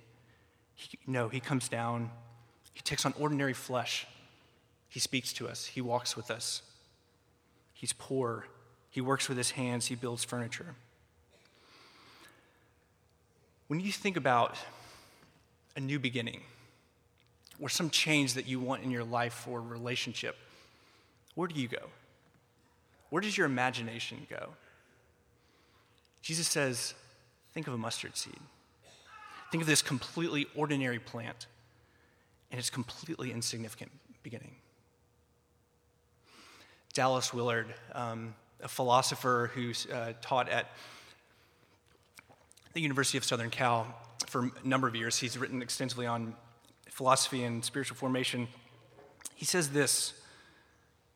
He, 0.75 0.99
no, 1.07 1.29
he 1.29 1.39
comes 1.39 1.69
down. 1.69 2.11
He 2.73 2.81
takes 2.81 3.05
on 3.05 3.13
ordinary 3.19 3.53
flesh. 3.53 4.05
He 4.89 4.99
speaks 4.99 5.33
to 5.33 5.47
us. 5.47 5.65
He 5.65 5.81
walks 5.81 6.15
with 6.15 6.29
us. 6.29 6.61
He's 7.73 7.93
poor. 7.93 8.45
He 8.89 9.01
works 9.01 9.27
with 9.27 9.37
his 9.37 9.51
hands. 9.51 9.87
He 9.87 9.95
builds 9.95 10.23
furniture. 10.23 10.75
When 13.67 13.79
you 13.79 13.91
think 13.91 14.15
about 14.15 14.57
a 15.75 15.79
new 15.79 15.99
beginning 15.99 16.41
or 17.59 17.69
some 17.69 17.89
change 17.89 18.35
that 18.35 18.47
you 18.47 18.59
want 18.59 18.83
in 18.83 18.91
your 18.91 19.03
life 19.03 19.47
or 19.49 19.61
relationship, 19.61 20.37
where 21.33 21.47
do 21.47 21.59
you 21.59 21.67
go? 21.67 21.89
Where 23.09 23.21
does 23.21 23.37
your 23.37 23.45
imagination 23.45 24.27
go? 24.29 24.49
Jesus 26.21 26.47
says, 26.47 26.93
think 27.53 27.67
of 27.67 27.73
a 27.73 27.77
mustard 27.77 28.17
seed. 28.17 28.39
Think 29.55 29.63
of 29.63 29.67
this 29.69 29.81
completely 29.81 30.47
ordinary 30.53 30.99
plant 30.99 31.47
and 32.51 32.59
its 32.59 32.69
completely 32.69 33.31
insignificant 33.31 33.89
beginning. 34.21 34.53
Dallas 36.93 37.33
Willard, 37.33 37.73
um, 37.93 38.35
a 38.61 38.67
philosopher 38.67 39.51
who 39.55 39.71
uh, 39.93 40.11
taught 40.21 40.49
at 40.49 40.71
the 42.73 42.81
University 42.81 43.17
of 43.17 43.23
Southern 43.23 43.49
Cal 43.49 43.87
for 44.27 44.51
a 44.61 44.67
number 44.67 44.89
of 44.89 44.95
years, 44.97 45.19
he's 45.19 45.37
written 45.37 45.61
extensively 45.61 46.05
on 46.05 46.35
philosophy 46.89 47.45
and 47.45 47.63
spiritual 47.63 47.95
formation. 47.95 48.49
He 49.35 49.45
says 49.45 49.69
this 49.69 50.15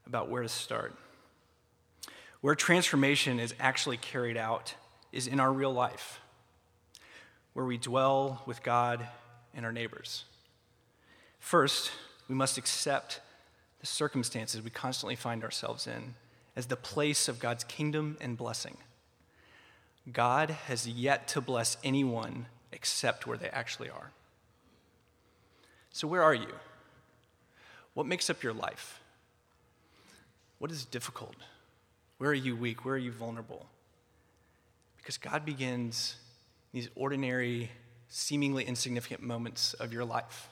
about 0.07 0.29
where 0.29 0.43
to 0.43 0.47
start. 0.47 0.95
Where 2.39 2.55
transformation 2.55 3.37
is 3.37 3.53
actually 3.59 3.97
carried 3.97 4.37
out 4.37 4.75
is 5.11 5.27
in 5.27 5.41
our 5.41 5.51
real 5.51 5.73
life 5.73 6.21
where 7.53 7.65
we 7.65 7.77
dwell 7.77 8.41
with 8.45 8.63
God 8.63 9.07
and 9.53 9.65
our 9.65 9.71
neighbors. 9.71 10.25
First, 11.39 11.91
we 12.27 12.35
must 12.35 12.57
accept 12.57 13.21
the 13.79 13.87
circumstances 13.87 14.61
we 14.61 14.69
constantly 14.69 15.15
find 15.15 15.43
ourselves 15.43 15.87
in 15.87 16.15
as 16.55 16.67
the 16.67 16.75
place 16.75 17.27
of 17.27 17.39
God's 17.39 17.63
kingdom 17.63 18.17
and 18.19 18.37
blessing. 18.37 18.77
God 20.11 20.49
has 20.49 20.87
yet 20.87 21.27
to 21.29 21.41
bless 21.41 21.77
anyone 21.83 22.47
except 22.71 23.25
where 23.25 23.37
they 23.37 23.49
actually 23.49 23.89
are. 23.89 24.11
So, 25.91 26.07
where 26.07 26.23
are 26.23 26.33
you? 26.33 26.53
What 27.93 28.05
makes 28.05 28.29
up 28.29 28.43
your 28.43 28.53
life? 28.53 29.01
What 30.59 30.71
is 30.71 30.85
difficult? 30.85 31.35
Where 32.17 32.29
are 32.29 32.35
you 32.35 32.55
weak? 32.55 32.85
Where 32.85 32.95
are 32.95 32.99
you 32.99 33.11
vulnerable? 33.11 33.65
Because 34.97 35.17
God 35.17 35.45
begins 35.45 36.15
these 36.71 36.89
ordinary, 36.95 37.71
seemingly 38.09 38.63
insignificant 38.63 39.21
moments 39.21 39.73
of 39.75 39.93
your 39.93 40.05
life 40.05 40.49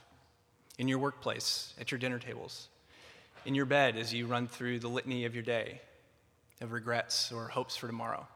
in 0.78 0.88
your 0.88 1.00
workplace, 1.00 1.74
at 1.80 1.92
your 1.92 1.98
dinner 2.00 2.20
tables, 2.20 2.68
in 3.46 3.56
your 3.56 3.66
bed 3.66 3.98
as 3.98 4.14
you 4.14 4.28
run 4.28 4.48
through 4.48 4.80
the 4.80 4.88
litany 4.88 5.26
of 5.26 5.34
your 5.34 5.44
day 5.44 5.82
of 6.62 6.72
regrets 6.72 7.32
or 7.32 7.48
hopes 7.48 7.76
for 7.76 7.88
tomorrow. 7.88 8.28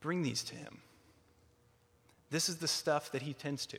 Bring 0.00 0.22
these 0.22 0.42
to 0.44 0.54
Him. 0.54 0.78
This 2.30 2.48
is 2.48 2.56
the 2.56 2.68
stuff 2.68 3.12
that 3.12 3.22
He 3.22 3.32
tends 3.32 3.66
to. 3.66 3.78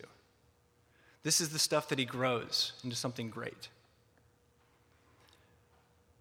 This 1.24 1.42
is 1.42 1.50
the 1.50 1.60
stuff 1.60 1.90
that 1.90 2.00
He 2.00 2.06
grows 2.06 2.74
into 2.84 2.96
something 2.96 3.30
great. 3.30 3.70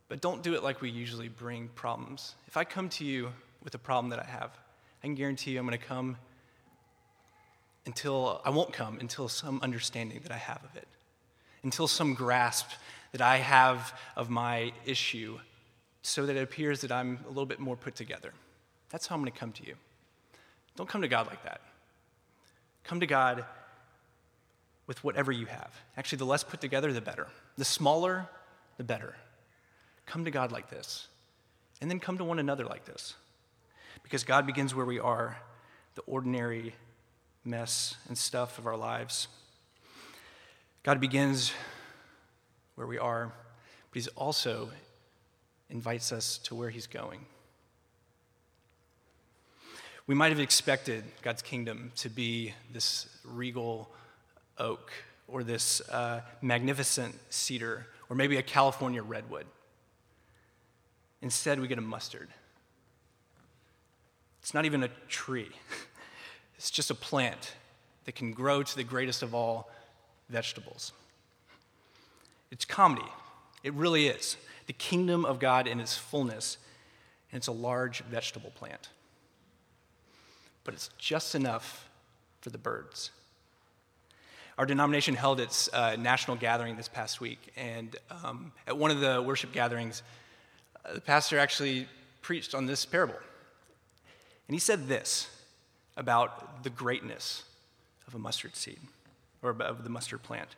But 0.09 0.21
don't 0.21 0.43
do 0.43 0.55
it 0.55 0.63
like 0.63 0.81
we 0.81 0.91
usually 0.91 1.29
bring 1.29 1.69
problems. 1.69 2.35
If 2.47 2.57
I 2.57 2.65
come 2.65 2.89
to 2.91 3.05
you 3.05 3.31
with 3.65 3.75
a 3.75 3.79
problem 3.79 4.11
that 4.11 4.19
I 4.19 4.27
have, 4.27 4.51
I 5.03 5.07
can 5.07 5.15
guarantee 5.15 5.53
you 5.53 5.59
I'm 5.59 5.67
going 5.67 5.79
to 5.79 5.85
come 5.85 6.17
until 7.87 8.41
I 8.45 8.51
won't 8.51 8.73
come 8.73 8.99
until 9.01 9.29
some 9.29 9.59
understanding 9.63 10.21
that 10.23 10.31
I 10.31 10.37
have 10.37 10.63
of 10.63 10.77
it, 10.77 10.87
until 11.65 11.89
some 11.89 12.15
grasp 12.15 12.69
that 13.11 13.21
I 13.21 13.39
have 13.39 13.93
of 14.17 14.31
my 14.31 14.73
issue, 14.87 15.39
so 16.03 16.27
that 16.27 16.37
it 16.37 16.43
appears 16.43 16.81
that 16.83 16.93
I'm 16.93 17.19
a 17.27 17.29
little 17.29 17.47
bit 17.47 17.59
more 17.59 17.77
put 17.77 17.97
together. 17.97 18.33
That's 18.91 19.07
how 19.07 19.17
I'm 19.17 19.23
going 19.23 19.33
to 19.33 19.39
come 19.39 19.53
to 19.53 19.67
you. 19.67 19.75
Don't 20.77 20.89
come 20.89 21.03
to 21.03 21.09
God 21.09 21.27
like 21.27 21.43
that. 21.45 21.61
Come 22.85 23.01
to 23.01 23.07
God 23.07 23.45
with 24.87 25.03
whatever 25.05 25.33
you 25.33 25.47
have. 25.47 25.71
Actually, 25.97 26.19
the 26.19 26.27
less 26.27 26.45
put 26.45 26.61
together, 26.61 26.93
the 26.93 27.01
better. 27.01 27.27
The 27.57 27.65
smaller, 27.65 28.29
the 28.77 28.85
better. 28.85 29.17
Come 30.07 30.25
to 30.25 30.31
God 30.31 30.53
like 30.53 30.71
this. 30.71 31.09
And 31.81 31.91
then 31.91 32.01
come 32.01 32.19
to 32.19 32.25
one 32.25 32.39
another 32.39 32.65
like 32.65 32.85
this. 32.85 33.15
Because 34.03 34.25
God 34.25 34.47
begins 34.47 34.75
where 34.75 34.87
we 34.87 34.99
are, 34.99 35.39
the 35.95 36.03
ordinary 36.03 36.75
mess 37.45 37.97
and 38.09 38.17
stuff 38.17 38.59
of 38.59 38.67
our 38.67 38.77
lives. 38.77 39.29
God 40.83 41.01
begins 41.01 41.53
where 42.75 42.87
we 42.87 42.99
are, 42.99 43.33
but 43.93 44.03
He 44.03 44.09
also 44.17 44.71
invites 45.71 46.13
us 46.13 46.39
to 46.39 46.55
where 46.55 46.71
He's 46.71 46.87
going. 46.87 47.27
We 50.07 50.15
might 50.15 50.33
have 50.33 50.41
expected 50.41 51.05
God's 51.23 51.43
kingdom 51.43 51.93
to 51.97 52.09
be 52.09 52.55
this 52.73 53.09
regal 53.25 53.89
oak 54.59 54.93
or 55.29 55.45
this 55.45 55.81
uh, 55.89 56.23
magnificent 56.41 57.15
cedar 57.31 57.87
or 58.11 58.17
maybe 58.17 58.37
a 58.37 58.43
California 58.43 59.03
redwood. 59.03 59.47
Instead, 61.23 61.61
we 61.61 61.69
get 61.69 61.79
a 61.79 61.83
mustard. 61.83 62.29
It's 64.43 64.55
not 64.55 64.65
even 64.65 64.83
a 64.83 64.89
tree, 65.09 65.51
it's 66.57 66.71
just 66.71 66.91
a 66.91 66.95
plant 66.95 67.55
that 68.05 68.17
can 68.17 68.33
grow 68.33 68.63
to 68.63 68.77
the 68.77 68.83
greatest 68.83 69.23
of 69.23 69.35
all 69.35 69.71
vegetables. 70.29 70.93
It's 72.51 72.65
comedy. 72.65 73.07
It 73.63 73.73
really 73.75 74.09
is. 74.09 74.37
The 74.67 74.73
kingdom 74.73 75.25
of 75.25 75.39
God 75.39 75.67
in 75.69 75.79
its 75.81 75.97
fullness, 75.97 76.59
and 77.31 77.39
it's 77.39 77.47
a 77.47 77.53
large 77.53 78.03
vegetable 78.05 78.51
plant. 78.51 78.89
But 80.65 80.75
it's 80.75 80.91
just 80.99 81.35
enough 81.35 81.89
for 82.41 82.51
the 82.51 82.59
birds. 82.59 83.11
Our 84.59 84.67
denomination 84.67 85.15
held 85.15 85.41
its 85.41 85.73
uh, 85.73 85.97
national 85.97 86.37
gathering 86.37 86.77
this 86.77 86.89
past 86.89 87.21
week, 87.21 87.53
and 87.57 87.97
um, 88.23 88.53
at 88.67 88.77
one 88.77 88.91
of 88.91 89.01
the 89.01 89.23
worship 89.23 89.53
gatherings, 89.53 90.03
uh, 90.85 90.95
the 90.95 91.01
pastor 91.01 91.39
actually 91.39 91.87
preached 92.21 92.55
on 92.55 92.67
this 92.67 92.85
parable. 92.85 93.17
And 94.49 94.55
he 94.55 94.61
said 94.61 94.89
this 94.89 95.29
about 95.97 96.63
the 96.63 96.71
greatness 96.71 97.45
of 98.07 98.15
a 98.15 98.19
mustard 98.19 98.57
seed, 98.57 98.81
or 99.43 99.51
of 99.51 99.85
the 99.85 99.91
mustard 99.91 100.23
plant. 100.23 100.57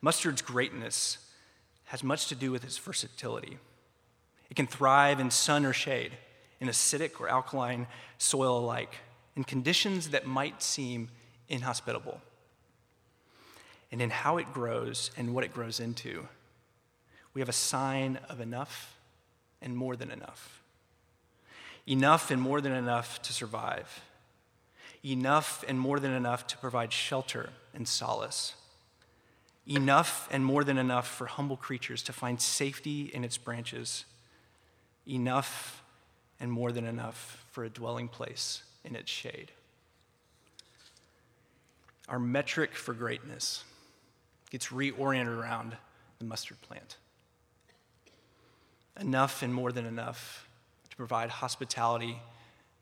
Mustard's 0.00 0.42
greatness 0.42 1.18
has 1.84 2.02
much 2.02 2.26
to 2.28 2.34
do 2.34 2.50
with 2.50 2.64
its 2.64 2.78
versatility. 2.78 3.58
It 4.50 4.54
can 4.56 4.66
thrive 4.66 5.20
in 5.20 5.30
sun 5.30 5.64
or 5.64 5.72
shade, 5.72 6.12
in 6.60 6.68
acidic 6.68 7.20
or 7.20 7.28
alkaline 7.28 7.86
soil 8.18 8.58
alike, 8.58 8.94
in 9.34 9.44
conditions 9.44 10.10
that 10.10 10.26
might 10.26 10.62
seem 10.62 11.10
inhospitable. 11.48 12.20
And 13.92 14.02
in 14.02 14.10
how 14.10 14.38
it 14.38 14.52
grows 14.52 15.10
and 15.16 15.34
what 15.34 15.44
it 15.44 15.52
grows 15.52 15.78
into, 15.78 16.26
we 17.34 17.40
have 17.40 17.48
a 17.48 17.52
sign 17.52 18.18
of 18.28 18.40
enough 18.40 18.98
and 19.60 19.76
more 19.76 19.94
than 19.94 20.10
enough. 20.10 20.62
Enough 21.86 22.30
and 22.30 22.42
more 22.42 22.60
than 22.60 22.72
enough 22.72 23.22
to 23.22 23.32
survive. 23.32 24.02
Enough 25.04 25.64
and 25.68 25.78
more 25.78 26.00
than 26.00 26.12
enough 26.12 26.46
to 26.48 26.58
provide 26.58 26.92
shelter 26.92 27.50
and 27.74 27.86
solace. 27.86 28.54
Enough 29.68 30.28
and 30.32 30.44
more 30.44 30.64
than 30.64 30.78
enough 30.78 31.06
for 31.06 31.26
humble 31.26 31.56
creatures 31.56 32.02
to 32.04 32.12
find 32.12 32.40
safety 32.40 33.10
in 33.12 33.24
its 33.24 33.38
branches. 33.38 34.04
Enough 35.06 35.82
and 36.40 36.50
more 36.50 36.72
than 36.72 36.84
enough 36.84 37.44
for 37.52 37.64
a 37.64 37.70
dwelling 37.70 38.08
place 38.08 38.62
in 38.84 38.96
its 38.96 39.10
shade. 39.10 39.52
Our 42.08 42.18
metric 42.18 42.74
for 42.74 42.94
greatness 42.94 43.64
gets 44.50 44.68
reoriented 44.68 45.36
around 45.36 45.76
the 46.18 46.24
mustard 46.24 46.60
plant. 46.62 46.96
Enough 49.00 49.42
and 49.42 49.52
more 49.52 49.72
than 49.72 49.86
enough 49.86 50.45
to 50.96 50.98
provide 50.98 51.28
hospitality 51.28 52.18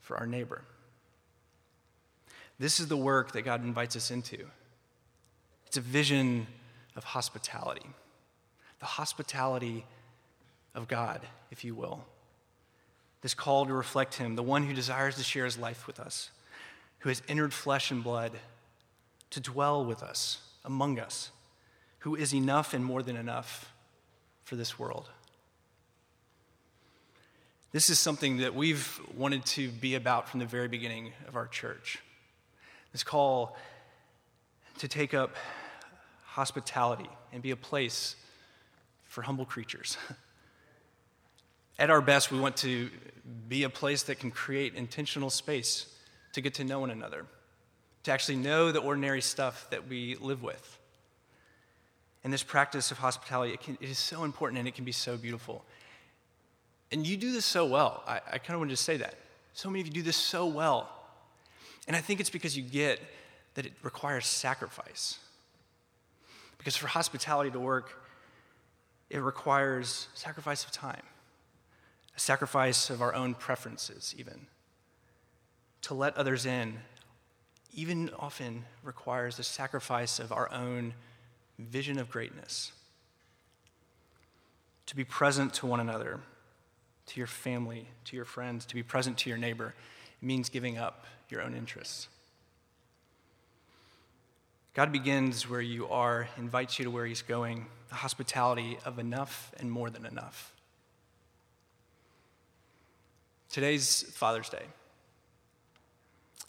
for 0.01 0.17
our 0.17 0.27
neighbor. 0.27 0.63
This 2.59 2.79
is 2.79 2.87
the 2.87 2.97
work 2.97 3.33
that 3.33 3.43
God 3.43 3.65
invites 3.65 3.97
us 3.97 4.13
into. 4.13 4.47
It's 5.67 5.77
a 5.77 5.81
vision 5.81 6.47
of 6.95 7.03
hospitality, 7.03 7.87
the 8.79 8.87
hospitality 8.87 9.85
of 10.75 10.87
God, 10.87 11.21
if 11.51 11.65
you 11.65 11.75
will. 11.75 12.05
This 13.23 13.35
call 13.35 13.67
to 13.67 13.73
reflect 13.73 14.15
Him, 14.15 14.37
the 14.37 14.43
one 14.43 14.65
who 14.65 14.75
desires 14.75 15.17
to 15.17 15.25
share 15.25 15.45
His 15.45 15.59
life 15.59 15.89
with 15.89 15.99
us, 15.99 16.31
who 17.01 17.09
has 17.09 17.23
entered 17.29 17.53
flesh 17.53 17.91
and 17.91 18.05
blood 18.05 18.33
to 19.31 19.41
dwell 19.41 19.85
with 19.85 20.03
us, 20.03 20.39
among 20.65 21.01
us, 21.01 21.31
who 22.01 22.15
is 22.15 22.33
enough 22.33 22.73
and 22.73 22.85
more 22.85 23.03
than 23.03 23.17
enough 23.17 23.73
for 24.45 24.55
this 24.55 24.79
world. 24.79 25.09
This 27.75 27.91
is 27.91 27.99
something 27.99 28.37
that 28.37 28.55
we've 28.55 29.01
wanted 29.17 29.45
to 29.47 29.69
be 29.69 29.97
about 29.97 30.29
from 30.29 30.39
the 30.39 30.47
very 30.47 30.69
beginning 30.69 31.11
of 31.27 31.35
our 31.35 31.49
church. 31.49 31.99
This 32.93 33.03
call 33.03 33.57
to 34.79 34.87
take 34.87 35.13
up 35.13 35.35
hospitality 36.23 37.11
and 37.33 37.43
be 37.43 37.51
a 37.51 37.57
place 37.57 38.15
for 39.07 39.23
humble 39.23 39.45
creatures. 39.45 39.97
At 41.81 41.91
our 41.91 42.01
best, 42.01 42.31
we 42.31 42.39
want 42.39 42.57
to 42.59 42.91
be 43.49 43.65
a 43.65 43.71
place 43.71 44.05
that 44.05 44.21
can 44.21 44.31
create 44.31 44.77
intentional 44.77 45.29
space 45.29 45.93
to 46.35 46.41
get 46.41 46.55
to 46.55 46.65
know 46.65 46.79
one 46.79 46.93
another, 46.93 47.27
to 48.05 48.13
actually 48.13 48.37
know 48.37 48.71
the 48.71 48.79
ordinary 48.79 49.21
stuff 49.21 49.67
that 49.71 49.89
we 49.89 50.15
live 50.21 50.45
with. 50.45 50.79
And 52.23 52.33
this 52.33 52.45
practice 52.45 52.93
of 52.93 52.99
hospitality, 52.99 53.53
it, 53.53 53.61
can, 53.61 53.77
it 53.81 53.89
is 53.89 53.99
so 53.99 54.23
important 54.23 54.61
and 54.61 54.69
it 54.69 54.77
can 54.77 54.85
be 54.85 54.93
so 54.93 55.17
beautiful. 55.17 55.65
And 56.95 57.05
you 57.05 57.17
do 57.17 57.33
this 57.33 57.45
so 57.45 57.67
well. 57.67 58.05
I, 58.07 58.21
I 58.35 58.39
kind 58.39 58.55
of 58.55 58.61
wanted 58.61 58.71
to 58.71 58.77
say 58.77 58.99
that. 58.99 59.17
So 59.53 59.69
many 59.69 59.81
of 59.81 59.89
you 59.89 59.93
do 59.93 60.03
this 60.03 60.17
so 60.17 60.47
well. 60.47 60.89
And 61.89 61.97
I 61.97 62.01
think 62.01 62.21
it's 62.21 62.31
because 62.31 62.57
you 62.57 62.63
get 62.63 63.01
that 63.55 63.67
it 63.67 63.73
requires 63.83 64.27
sacrifice. 64.27 65.19
Because 66.57 66.77
for 66.77 66.87
hospitality 66.87 67.51
to 67.51 67.59
work, 67.59 68.01
it 69.11 69.19
requires 69.19 70.07
sacrifice 70.15 70.63
of 70.65 70.71
time, 70.71 71.03
a 72.17 72.21
sacrifice 72.21 72.91
of 72.91 73.03
our 73.03 73.13
own 73.13 73.35
preferences, 73.35 74.15
even. 74.17 74.47
To 75.83 75.95
let 75.95 76.17
others 76.17 76.47
in, 76.47 76.75
even 77.75 78.09
often 78.21 78.67
requires 78.85 79.37
the 79.37 79.43
sacrifice 79.43 80.21
of 80.21 80.31
our 80.31 80.49
own 80.53 80.95
vision 81.59 81.99
of 81.99 82.09
greatness. 82.09 82.71
To 84.87 84.95
be 84.95 85.03
present 85.03 85.55
to 85.55 85.67
one 85.67 85.81
another 85.81 86.21
to 87.07 87.21
your 87.21 87.27
family, 87.27 87.89
to 88.07 88.17
your 88.17 88.25
friends, 88.25 88.65
to 88.67 88.75
be 88.75 88.83
present 88.83 89.19
to 89.19 89.29
your 89.29 89.39
neighbor. 89.39 89.75
It 90.23 90.27
means 90.27 90.49
giving 90.49 90.79
up 90.79 91.05
your 91.29 91.43
own 91.43 91.55
interests. 91.55 92.09
God 94.75 94.91
begins 94.91 95.49
where 95.49 95.61
you 95.61 95.89
are, 95.89 96.29
invites 96.37 96.79
you 96.79 96.85
to 96.85 96.91
where 96.91 97.07
He's 97.07 97.23
going, 97.23 97.67
the 97.91 97.95
hospitality 97.95 98.79
of 98.85 98.99
enough 98.99 99.53
and 99.61 99.71
more 99.71 99.89
than 99.89 100.05
enough. 100.05 100.53
Today's 103.51 104.03
Father's 104.15 104.49
Day, 104.49 104.65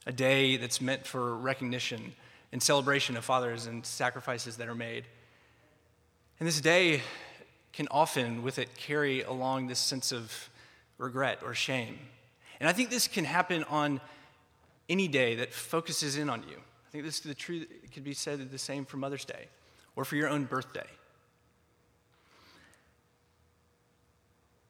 a 0.07 0.11
day 0.11 0.57
that's 0.57 0.81
meant 0.81 1.05
for 1.05 1.35
recognition 1.35 2.13
and 2.51 2.63
celebration 2.63 3.15
of 3.15 3.23
fathers 3.23 3.67
and 3.67 3.85
sacrifices 3.85 4.57
that 4.57 4.67
are 4.67 4.75
made. 4.75 5.03
And 6.39 6.47
this 6.47 6.59
day 6.59 7.01
can 7.75 7.87
often, 7.91 8.41
with 8.41 8.57
it, 8.57 8.75
carry 8.75 9.21
along 9.21 9.67
this 9.67 9.79
sense 9.79 10.11
of 10.11 10.49
regret 10.97 11.39
or 11.43 11.53
shame. 11.53 11.99
And 12.59 12.69
I 12.69 12.73
think 12.73 12.89
this 12.89 13.07
can 13.07 13.25
happen 13.25 13.65
on 13.65 13.99
any 14.87 15.09
day 15.09 15.35
that 15.35 15.53
focuses 15.53 16.17
in 16.17 16.29
on 16.29 16.43
you. 16.43 16.55
I 16.55 16.89
think 16.91 17.03
this 17.03 17.17
is 17.17 17.21
the 17.21 17.33
truth 17.33 17.67
it 17.83 17.91
could 17.91 18.05
be 18.05 18.13
said 18.13 18.49
the 18.49 18.57
same 18.57 18.85
for 18.85 18.95
Mother's 18.95 19.25
Day 19.25 19.47
or 19.95 20.05
for 20.05 20.15
your 20.15 20.29
own 20.29 20.45
birthday. 20.45 20.87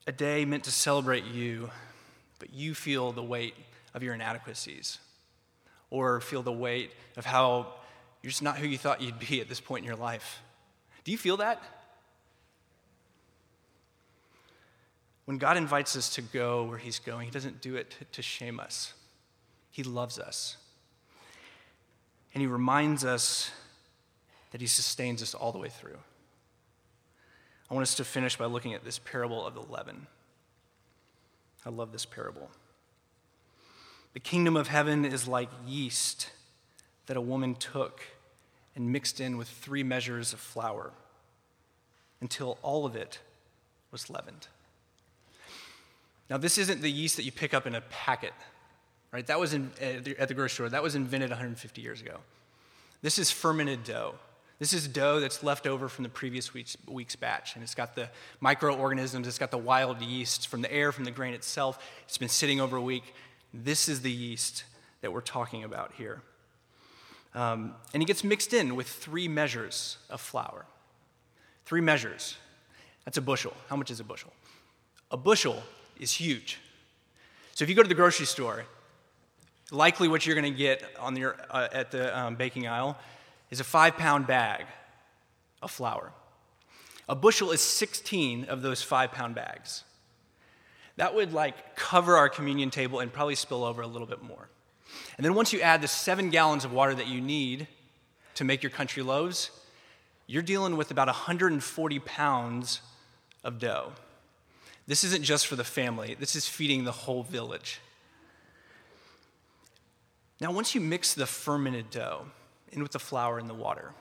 A 0.08 0.12
day 0.12 0.46
meant 0.46 0.64
to 0.64 0.72
celebrate 0.72 1.26
you, 1.26 1.70
but 2.40 2.54
you 2.54 2.74
feel 2.74 3.12
the 3.12 3.24
weight 3.24 3.56
of 3.94 4.02
your 4.02 4.16
inadequacies 4.16 5.00
or 5.92 6.22
feel 6.22 6.42
the 6.42 6.52
weight 6.52 6.92
of 7.18 7.26
how 7.26 7.68
you're 8.24 8.32
just 8.32 8.42
not 8.42 8.58
who 8.58 8.68
you 8.68 8.78
thought 8.80 9.02
you'd 9.02 9.20
be 9.20 9.42
at 9.42 9.50
this 9.50 9.60
point 9.60 9.84
in 9.84 9.88
your 9.88 9.96
life. 9.96 10.42
Do 11.04 11.12
you 11.12 11.18
feel 11.20 11.38
that? 11.38 11.62
When 15.26 15.38
God 15.38 15.58
invites 15.58 15.96
us 15.96 16.14
to 16.16 16.22
go 16.22 16.64
where 16.64 16.78
He's 16.78 17.00
going, 17.00 17.26
He 17.26 17.32
doesn't 17.32 17.62
do 17.62 17.76
it 17.76 17.96
to 18.12 18.22
shame 18.22 18.60
us. 18.60 18.94
He 19.72 19.84
loves 19.84 20.20
us. 20.20 20.58
And 22.34 22.42
He 22.42 22.48
reminds 22.48 23.04
us 23.04 23.52
that 24.52 24.62
He 24.62 24.68
sustains 24.68 25.22
us 25.22 25.34
all 25.34 25.52
the 25.52 25.58
way 25.58 25.70
through. 25.70 25.98
I 27.70 27.74
want 27.74 27.84
us 27.84 27.96
to 27.96 28.04
finish 28.04 28.38
by 28.38 28.46
looking 28.46 28.74
at 28.74 28.86
this 28.86 29.00
parable 29.00 29.46
of 29.46 29.56
the 29.56 29.62
leaven. 29.62 30.08
I 31.66 31.70
love 31.70 31.92
this 31.92 32.06
parable. 32.06 32.52
The 34.14 34.20
kingdom 34.20 34.56
of 34.56 34.68
heaven 34.68 35.04
is 35.04 35.28
like 35.28 35.50
yeast 35.66 36.30
that 37.08 37.18
a 37.18 37.22
woman 37.22 37.56
took 37.56 38.02
and 38.76 38.92
mixed 38.92 39.20
in 39.20 39.38
with 39.38 39.48
three 39.48 39.84
measures 39.84 40.32
of 40.32 40.40
flour 40.40 40.92
until 42.22 42.58
all 42.62 42.86
of 42.86 42.96
it 42.96 43.20
was 43.92 44.10
leavened. 44.10 44.48
Now, 46.30 46.38
this 46.38 46.58
isn't 46.58 46.82
the 46.82 46.92
yeast 46.92 47.18
that 47.18 47.24
you 47.24 47.32
pick 47.32 47.54
up 47.54 47.68
in 47.68 47.76
a 47.76 47.82
packet, 47.82 48.34
right? 49.12 49.26
That 49.28 49.40
was 49.40 49.54
in, 49.54 49.72
at 49.80 50.28
the 50.28 50.34
grocery 50.34 50.56
store. 50.56 50.70
That 50.70 50.84
was 50.84 50.96
invented 50.96 51.30
150 51.30 51.82
years 51.82 52.02
ago. 52.02 52.20
This 53.02 53.20
is 53.20 53.30
fermented 53.30 53.84
dough. 53.84 54.16
This 54.58 54.74
is 54.74 54.88
dough 54.88 55.20
that's 55.20 55.44
left 55.44 55.68
over 55.68 55.90
from 55.90 56.04
the 56.04 56.10
previous 56.10 56.54
week's, 56.54 56.78
week's, 56.88 57.16
batch. 57.16 57.56
And 57.56 57.64
it's 57.64 57.76
got 57.76 57.94
the 57.96 58.10
microorganisms, 58.40 59.28
it's 59.28 59.38
got 59.38 59.52
the 59.52 59.58
wild 59.58 60.02
yeast 60.02 60.48
from 60.48 60.62
the 60.62 60.72
air, 60.72 60.92
from 60.92 61.04
the 61.04 61.12
grain 61.12 61.34
itself. 61.34 61.78
It's 62.06 62.18
been 62.18 62.30
sitting 62.30 62.62
over 62.62 62.78
a 62.78 62.82
week. 62.82 63.14
This 63.54 63.90
is 63.90 64.02
the 64.02 64.12
yeast 64.12 64.64
that 65.02 65.12
we're 65.12 65.22
talking 65.22 65.64
about 65.64 65.94
here. 65.98 66.22
Um, 67.36 67.76
and 67.94 68.02
it 68.02 68.06
gets 68.06 68.24
mixed 68.24 68.54
in 68.54 68.76
with 68.76 68.88
three 68.88 69.28
measures 69.28 69.98
of 70.10 70.22
flour. 70.22 70.66
Three 71.66 71.82
measures. 71.82 72.38
That's 73.04 73.18
a 73.18 73.22
bushel. 73.22 73.54
How 73.70 73.76
much 73.76 73.92
is 73.92 74.00
a 74.00 74.06
bushel? 74.06 74.32
A 75.12 75.18
bushel 75.18 75.62
is 76.00 76.12
huge. 76.12 76.60
So 77.54 77.64
if 77.64 77.70
you 77.70 77.76
go 77.76 77.84
to 77.84 77.90
the 77.90 77.96
grocery 77.96 78.26
store, 78.26 78.66
likely 79.72 80.08
what 80.08 80.26
you're 80.26 80.36
going 80.36 80.52
to 80.52 80.58
get 80.58 80.84
on 81.00 81.16
your, 81.16 81.36
uh, 81.50 81.68
at 81.72 81.92
the 81.92 82.18
um, 82.18 82.36
baking 82.36 82.68
aisle 82.68 82.98
is 83.50 83.60
a 83.60 83.64
five 83.64 83.98
pound 83.98 84.28
bag 84.28 84.66
of 85.62 85.72
flour. 85.72 86.12
A 87.08 87.16
bushel 87.16 87.52
is 87.52 87.62
16 87.62 88.46
of 88.46 88.62
those 88.62 88.82
five 88.82 89.12
pound 89.12 89.36
bags. 89.36 89.84
That 90.98 91.14
would 91.14 91.34
like 91.34 91.76
cover 91.76 92.16
our 92.16 92.30
communion 92.30 92.70
table 92.70 93.00
and 93.00 93.12
probably 93.12 93.36
spill 93.36 93.64
over 93.64 93.82
a 93.82 93.88
little 93.88 94.08
bit 94.08 94.24
more. 94.24 94.50
And 95.18 95.26
then 95.26 95.34
once 95.34 95.52
you 95.52 95.62
add 95.62 95.82
the 95.82 95.88
seven 95.88 96.30
gallons 96.30 96.66
of 96.66 96.72
water 96.72 96.94
that 96.96 97.08
you 97.08 97.22
need 97.22 97.68
to 98.36 98.44
make 98.44 98.64
your 98.64 98.70
country 98.70 99.04
loaves, 99.04 99.52
you're 100.28 100.42
dealing 100.42 100.78
with 100.78 100.92
about 100.92 101.08
140 101.08 102.00
pounds 102.00 102.82
of 103.44 103.60
dough. 103.60 103.94
This 104.88 105.04
isn't 105.04 105.24
just 105.24 105.48
for 105.48 105.56
the 105.56 105.64
family, 105.64 106.16
this 106.20 106.36
is 106.36 106.48
feeding 106.48 106.84
the 106.84 106.92
whole 106.92 107.24
village. 107.24 107.80
Now, 110.40 110.52
once 110.52 110.76
you 110.76 110.82
mix 110.82 111.14
the 111.14 111.26
fermented 111.26 111.90
dough 111.90 112.26
in 112.72 112.84
with 112.84 112.92
the 112.92 113.00
flour 113.00 113.40
and 113.40 113.50
the 113.50 113.54
water, 113.54 113.94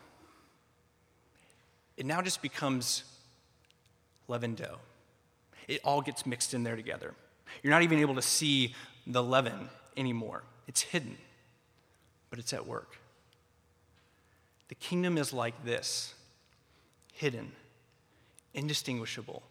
it 1.96 2.04
now 2.04 2.20
just 2.20 2.42
becomes 2.42 3.04
leavened 4.26 4.56
dough. 4.56 4.78
It 5.68 5.80
all 5.84 6.02
gets 6.02 6.26
mixed 6.26 6.52
in 6.52 6.64
there 6.64 6.76
together. 6.76 7.14
You're 7.62 7.70
not 7.70 7.82
even 7.82 8.00
able 8.00 8.16
to 8.16 8.22
see 8.22 8.74
the 9.06 9.22
leaven 9.22 9.68
anymore, 9.96 10.42
it's 10.66 10.80
hidden, 10.80 11.16
but 12.30 12.38
it's 12.38 12.52
at 12.52 12.66
work. 12.66 12.98
The 14.68 14.74
kingdom 14.74 15.18
is 15.18 15.32
like 15.32 15.64
this 15.64 16.14
hidden, 17.12 17.52
indistinguishable, 18.54 19.42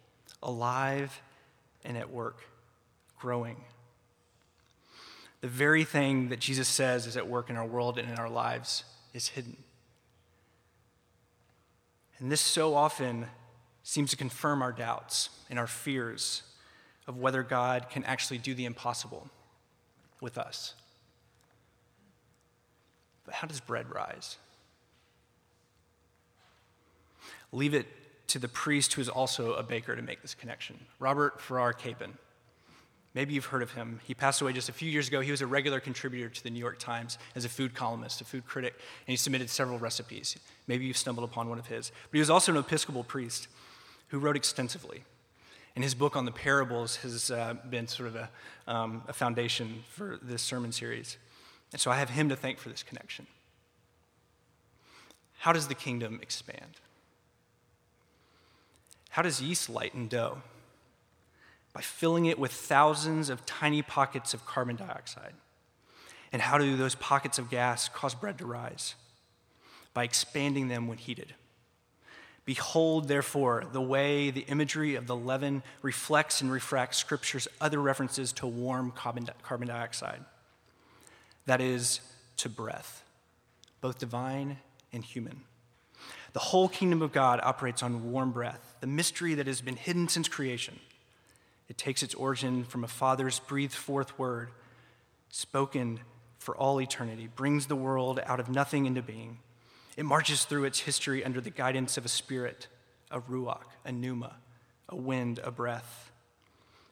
alive, 0.43 1.21
and 1.83 1.97
at 1.97 2.11
work, 2.11 2.41
growing. 3.19 3.57
The 5.41 5.47
very 5.47 5.83
thing 5.83 6.29
that 6.29 6.39
Jesus 6.39 6.67
says 6.67 7.07
is 7.07 7.17
at 7.17 7.27
work 7.27 7.49
in 7.49 7.57
our 7.57 7.65
world 7.65 7.97
and 7.97 8.09
in 8.09 8.17
our 8.17 8.29
lives 8.29 8.83
is 9.13 9.29
hidden. 9.29 9.57
And 12.19 12.31
this 12.31 12.41
so 12.41 12.75
often 12.75 13.25
seems 13.83 14.11
to 14.11 14.15
confirm 14.15 14.61
our 14.61 14.71
doubts 14.71 15.29
and 15.49 15.59
our 15.59 15.67
fears 15.67 16.43
of 17.07 17.17
whether 17.17 17.43
God 17.43 17.89
can 17.89 18.03
actually 18.05 18.37
do 18.37 18.53
the 18.53 18.65
impossible 18.65 19.29
with 20.21 20.37
us. 20.37 20.73
But 23.25 23.33
how 23.33 23.47
does 23.47 23.59
bread 23.59 23.93
rise? 23.93 24.37
Leave 27.51 27.73
it 27.73 27.87
to 28.27 28.39
the 28.39 28.47
priest 28.47 28.93
who 28.93 29.01
is 29.01 29.09
also 29.09 29.53
a 29.53 29.63
baker 29.63 29.95
to 29.95 30.01
make 30.01 30.21
this 30.21 30.33
connection 30.33 30.79
Robert 30.99 31.39
Farrar 31.41 31.73
Capon. 31.73 32.17
Maybe 33.13 33.35
you've 33.35 33.45
heard 33.45 33.61
of 33.61 33.73
him. 33.73 33.99
He 34.05 34.15
passed 34.15 34.41
away 34.41 34.53
just 34.53 34.69
a 34.69 34.73
few 34.73 34.89
years 34.89 35.07
ago. 35.07 35.21
He 35.21 35.29
was 35.29 35.41
a 35.41 35.47
regular 35.47 35.79
contributor 35.79 36.29
to 36.29 36.43
the 36.43 36.49
New 36.49 36.59
York 36.59 36.79
Times 36.79 37.19
as 37.35 37.45
a 37.45 37.49
food 37.49 37.75
columnist, 37.75 38.21
a 38.21 38.25
food 38.25 38.45
critic, 38.47 38.73
and 38.75 39.11
he 39.11 39.17
submitted 39.17 39.51
several 39.51 39.77
recipes. 39.77 40.35
Maybe 40.65 40.85
you've 40.85 40.97
stumbled 40.97 41.29
upon 41.29 41.47
one 41.47 41.59
of 41.59 41.67
his. 41.67 41.91
But 42.09 42.17
he 42.17 42.19
was 42.19 42.31
also 42.31 42.51
an 42.51 42.57
Episcopal 42.57 43.03
priest 43.03 43.47
who 44.07 44.17
wrote 44.17 44.35
extensively. 44.35 45.03
And 45.75 45.83
his 45.83 45.93
book 45.93 46.15
on 46.15 46.25
the 46.25 46.31
parables 46.31 46.97
has 46.97 47.29
uh, 47.29 47.55
been 47.69 47.87
sort 47.87 48.09
of 48.09 48.15
a, 48.15 48.29
um, 48.67 49.03
a 49.07 49.13
foundation 49.13 49.83
for 49.89 50.19
this 50.21 50.41
sermon 50.41 50.71
series. 50.71 51.17
And 51.71 51.79
so 51.79 51.91
I 51.91 51.97
have 51.97 52.09
him 52.11 52.29
to 52.29 52.35
thank 52.35 52.57
for 52.57 52.69
this 52.69 52.81
connection. 52.81 53.27
How 55.39 55.51
does 55.51 55.67
the 55.67 55.75
kingdom 55.75 56.19
expand? 56.21 56.79
How 59.13 59.21
does 59.21 59.41
yeast 59.41 59.69
lighten 59.69 60.07
dough? 60.07 60.41
by 61.73 61.81
filling 61.81 62.27
it 62.27 62.39
with 62.39 62.51
thousands 62.51 63.29
of 63.29 63.45
tiny 63.45 63.81
pockets 63.81 64.33
of 64.33 64.45
carbon 64.45 64.75
dioxide. 64.75 65.33
And 66.31 66.41
how 66.41 66.57
do 66.57 66.77
those 66.77 66.95
pockets 66.95 67.39
of 67.39 67.49
gas 67.49 67.89
cause 67.89 68.15
bread 68.15 68.37
to 68.37 68.45
rise? 68.45 68.95
By 69.93 70.03
expanding 70.03 70.67
them 70.67 70.87
when 70.87 70.99
heated. 70.99 71.33
Behold, 72.45 73.07
therefore, 73.07 73.65
the 73.71 73.81
way 73.81 74.29
the 74.29 74.41
imagery 74.41 74.95
of 74.95 75.07
the 75.07 75.15
leaven 75.15 75.63
reflects 75.81 76.41
and 76.41 76.51
refracts 76.51 76.97
Scripture's 76.97 77.47
other 77.61 77.81
references 77.81 78.31
to 78.33 78.47
warm 78.47 78.91
carbon, 78.91 79.67
dioxide. 79.67 80.23
That 81.45 81.61
is, 81.61 82.01
to 82.37 82.49
breath, 82.49 83.03
both 83.81 83.97
divine 83.97 84.57
and 84.91 85.03
human. 85.03 85.41
The 86.33 86.39
whole 86.39 86.67
kingdom 86.67 87.01
of 87.01 87.11
God 87.11 87.39
operates 87.43 87.83
on 87.83 88.11
warm 88.11 88.31
breath, 88.31 88.75
the 88.81 88.87
mystery 88.87 89.35
that 89.35 89.47
has 89.47 89.61
been 89.61 89.75
hidden 89.75 90.07
since 90.07 90.27
creation 90.27 90.79
it 91.69 91.77
takes 91.77 92.03
its 92.03 92.13
origin 92.13 92.63
from 92.63 92.83
a 92.83 92.87
father's 92.87 93.39
breathed 93.39 93.73
forth 93.73 94.19
word, 94.19 94.51
spoken 95.29 95.99
for 96.37 96.55
all 96.55 96.81
eternity, 96.81 97.27
brings 97.33 97.67
the 97.67 97.75
world 97.75 98.19
out 98.25 98.39
of 98.39 98.49
nothing 98.49 98.85
into 98.85 99.01
being. 99.01 99.39
It 99.95 100.05
marches 100.05 100.45
through 100.45 100.65
its 100.65 100.81
history 100.81 101.23
under 101.23 101.39
the 101.39 101.49
guidance 101.49 101.97
of 101.97 102.05
a 102.05 102.09
spirit, 102.09 102.67
a 103.09 103.21
ruach, 103.21 103.63
a 103.85 103.91
pneuma, 103.91 104.35
a 104.89 104.95
wind, 104.95 105.39
a 105.43 105.51
breath, 105.51 106.11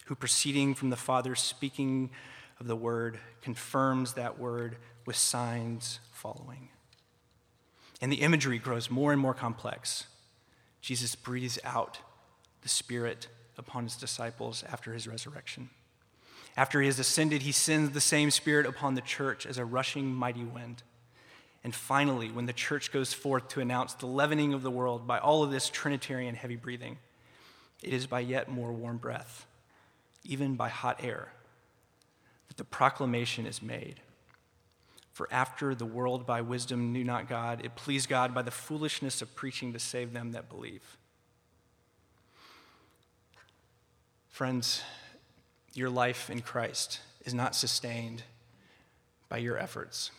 who 0.06 0.16
proceeding 0.16 0.74
from 0.74 0.90
the 0.90 0.96
Father, 0.96 1.36
speaking 1.36 2.10
of 2.60 2.68
the 2.68 2.76
word, 2.76 3.20
confirms 3.42 4.14
that 4.14 4.40
word 4.40 4.78
with 5.06 5.16
signs 5.16 6.00
following. 6.12 6.70
And 8.02 8.12
the 8.12 8.22
imagery 8.22 8.58
grows 8.58 8.90
more 8.90 9.12
and 9.12 9.22
more 9.22 9.34
complex. 9.34 10.08
Jesus 10.82 11.16
breathes 11.16 11.60
out 11.64 12.00
the 12.64 12.70
Spirit 12.70 13.28
upon 13.58 13.84
his 13.84 13.96
disciples 13.96 14.64
after 14.72 14.94
his 14.94 15.08
resurrection. 15.08 15.70
After 16.58 16.82
he 16.82 16.88
has 16.88 17.00
ascended, 17.00 17.44
he 17.44 17.52
sends 17.52 17.92
the 17.92 18.02
same 18.02 18.32
Spirit 18.32 18.66
upon 18.66 18.96
the 18.96 19.02
church 19.02 19.46
as 19.46 19.58
a 19.58 19.66
rushing 19.66 20.14
mighty 20.14 20.44
wind. 20.44 20.84
And 21.64 21.76
finally, 21.76 22.32
when 22.32 22.48
the 22.48 22.54
church 22.54 22.92
goes 22.92 23.14
forth 23.14 23.48
to 23.50 23.62
announce 23.62 23.94
the 23.94 24.08
leavening 24.08 24.54
of 24.54 24.64
the 24.64 24.72
world 24.72 25.06
by 25.06 25.20
all 25.20 25.44
of 25.44 25.52
this 25.52 25.70
Trinitarian 25.70 26.34
heavy 26.36 26.56
breathing, 26.56 26.98
it 27.84 27.94
is 27.94 28.08
by 28.08 28.20
yet 28.20 28.50
more 28.50 28.72
warm 28.72 28.98
breath, 28.98 29.46
even 30.24 30.56
by 30.56 30.70
hot 30.70 31.04
air, 31.04 31.32
that 32.48 32.58
the 32.58 32.64
proclamation 32.64 33.46
is 33.46 33.62
made. 33.62 34.02
For 35.22 35.28
after 35.32 35.76
the 35.76 35.86
world 35.86 36.26
by 36.26 36.42
wisdom 36.42 36.92
knew 36.94 37.04
not 37.04 37.30
God, 37.30 37.62
it 37.64 37.76
pleased 37.76 38.10
God 38.10 38.34
by 38.34 38.42
the 38.42 38.50
foolishness 38.50 39.22
of 39.22 39.36
preaching 39.36 39.72
to 39.74 39.78
save 39.78 40.14
them 40.14 40.32
that 40.32 40.50
believe. 40.50 40.98
Friends, 44.30 44.82
your 45.76 45.92
life 45.92 46.32
in 46.32 46.42
Christ 46.42 47.02
is 47.24 47.36
not 47.36 47.54
sustained 47.54 48.24
by 49.30 49.38
your 49.38 49.60
efforts, 49.60 50.10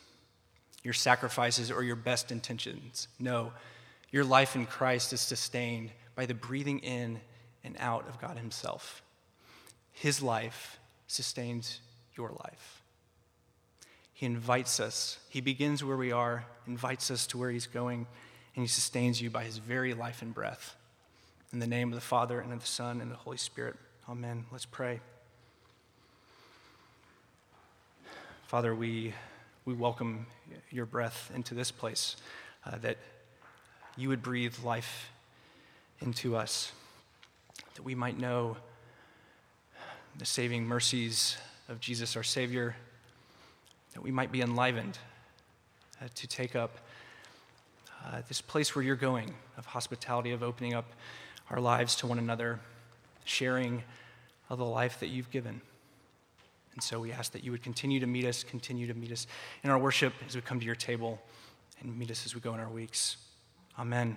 your 0.85 0.95
sacrifices, 0.95 1.73
or 1.73 1.83
your 1.83 1.97
best 1.97 2.31
intentions. 2.31 3.09
No, 3.19 3.53
your 4.13 4.23
life 4.23 4.55
in 4.55 4.67
Christ 4.67 5.13
is 5.13 5.21
sustained 5.21 5.91
by 6.15 6.27
the 6.27 6.35
breathing 6.35 6.79
in 6.79 7.21
and 7.65 7.75
out 7.81 8.07
of 8.09 8.21
God 8.21 8.39
Himself. 8.39 9.03
His 9.91 10.23
life 10.23 10.79
sustains 11.09 11.81
your 12.15 12.29
life. 12.29 12.82
He 14.23 14.27
invites 14.27 14.79
us. 14.79 15.19
He 15.31 15.41
begins 15.41 15.83
where 15.83 15.97
we 15.97 16.13
are, 16.13 16.45
invites 16.69 17.11
us 17.11 17.27
to 17.27 17.39
where 17.39 17.51
He's 17.51 17.67
going, 17.67 18.07
and 18.55 18.63
He 18.63 18.69
sustains 18.69 19.21
you 19.21 19.31
by 19.31 19.43
His 19.43 19.59
very 19.59 19.95
life 19.95 20.23
and 20.23 20.33
breath. 20.33 20.77
In 21.53 21.59
the 21.59 21.67
name 21.67 21.89
of 21.89 21.97
the 21.97 22.01
Father, 22.01 22.39
and 22.39 22.53
of 22.53 22.61
the 22.61 22.67
Son, 22.69 23.01
and 23.01 23.11
of 23.11 23.19
the 23.19 23.25
Holy 23.25 23.37
Spirit. 23.37 23.75
Amen. 24.09 24.45
Let's 24.53 24.65
pray. 24.65 25.01
Father, 28.47 28.77
we, 28.77 29.13
we 29.65 29.75
welcome 29.75 30.27
your 30.71 30.87
breath 30.87 31.33
into 31.35 31.57
this 31.57 31.73
place, 31.73 32.15
uh, 32.65 32.79
that 32.79 32.99
you 33.97 34.09
would 34.09 34.23
breathe 34.23 34.55
life 34.63 35.11
into 36.01 36.37
us, 36.37 36.71
that 37.75 37.83
we 37.83 37.97
might 37.97 38.21
know 38.21 38.57
the 40.17 40.25
saving 40.27 40.65
mercies 40.65 41.37
of 41.69 41.81
Jesus 41.81 42.15
our 42.15 42.23
Savior, 42.23 42.77
that 43.95 44.03
we 44.03 44.11
might 44.11 44.33
be 44.33 44.41
enlivened 44.41 44.99
uh, 46.01 46.09
to 46.15 46.27
take 46.27 46.57
up 46.57 46.79
uh, 48.05 48.23
this 48.29 48.41
place 48.41 48.75
where 48.75 48.85
you're 48.85 48.97
going 48.97 49.33
of 49.57 49.67
hospitality, 49.67 50.33
of 50.33 50.43
opening 50.43 50.75
up 50.75 50.87
our 51.51 51.61
lives 51.61 51.95
to 51.97 52.07
one 52.07 52.19
another 52.19 52.59
sharing 53.25 53.83
of 54.51 54.59
the 54.59 54.65
life 54.65 54.99
that 55.01 55.09
you've 55.09 55.31
given. 55.31 55.61
And 56.75 56.83
so 56.83 57.01
we 57.01 57.13
ask 57.13 57.33
that 57.33 57.45
you 57.45 57.51
would 57.51 57.63
continue 57.63 58.01
to 58.01 58.07
meet 58.07 58.25
us, 58.25 58.43
continue 58.43 58.87
to 58.87 58.95
meet 58.95 59.13
us 59.13 59.27
in 59.63 59.71
our 59.71 59.79
worship 59.79 60.15
as 60.27 60.35
we 60.35 60.41
come 60.41 60.59
to 60.59 60.67
your 60.67 60.75
table, 60.75 61.21
and 61.81 61.99
meet 61.99 62.11
us 62.11 62.25
as 62.25 62.35
we 62.35 62.41
go 62.41 62.55
in 62.55 62.61
our 62.61 62.69
weeks. 62.69 63.19
Amen. 63.79 64.17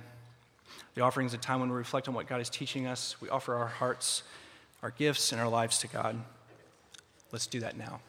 The 0.95 1.01
offering 1.01 1.27
is 1.27 1.33
a 1.33 1.37
time 1.37 1.59
when 1.59 1.69
we 1.69 1.75
reflect 1.75 2.07
on 2.07 2.13
what 2.13 2.27
God 2.27 2.41
is 2.41 2.49
teaching 2.49 2.87
us. 2.87 3.19
We 3.21 3.29
offer 3.29 3.55
our 3.55 3.67
hearts, 3.67 4.23
our 4.81 4.91
gifts, 4.91 5.31
and 5.31 5.41
our 5.41 5.49
lives 5.49 5.79
to 5.79 5.87
God. 5.87 6.19
Let's 7.31 7.47
do 7.47 7.59
that 7.59 7.77
now. 7.77 7.99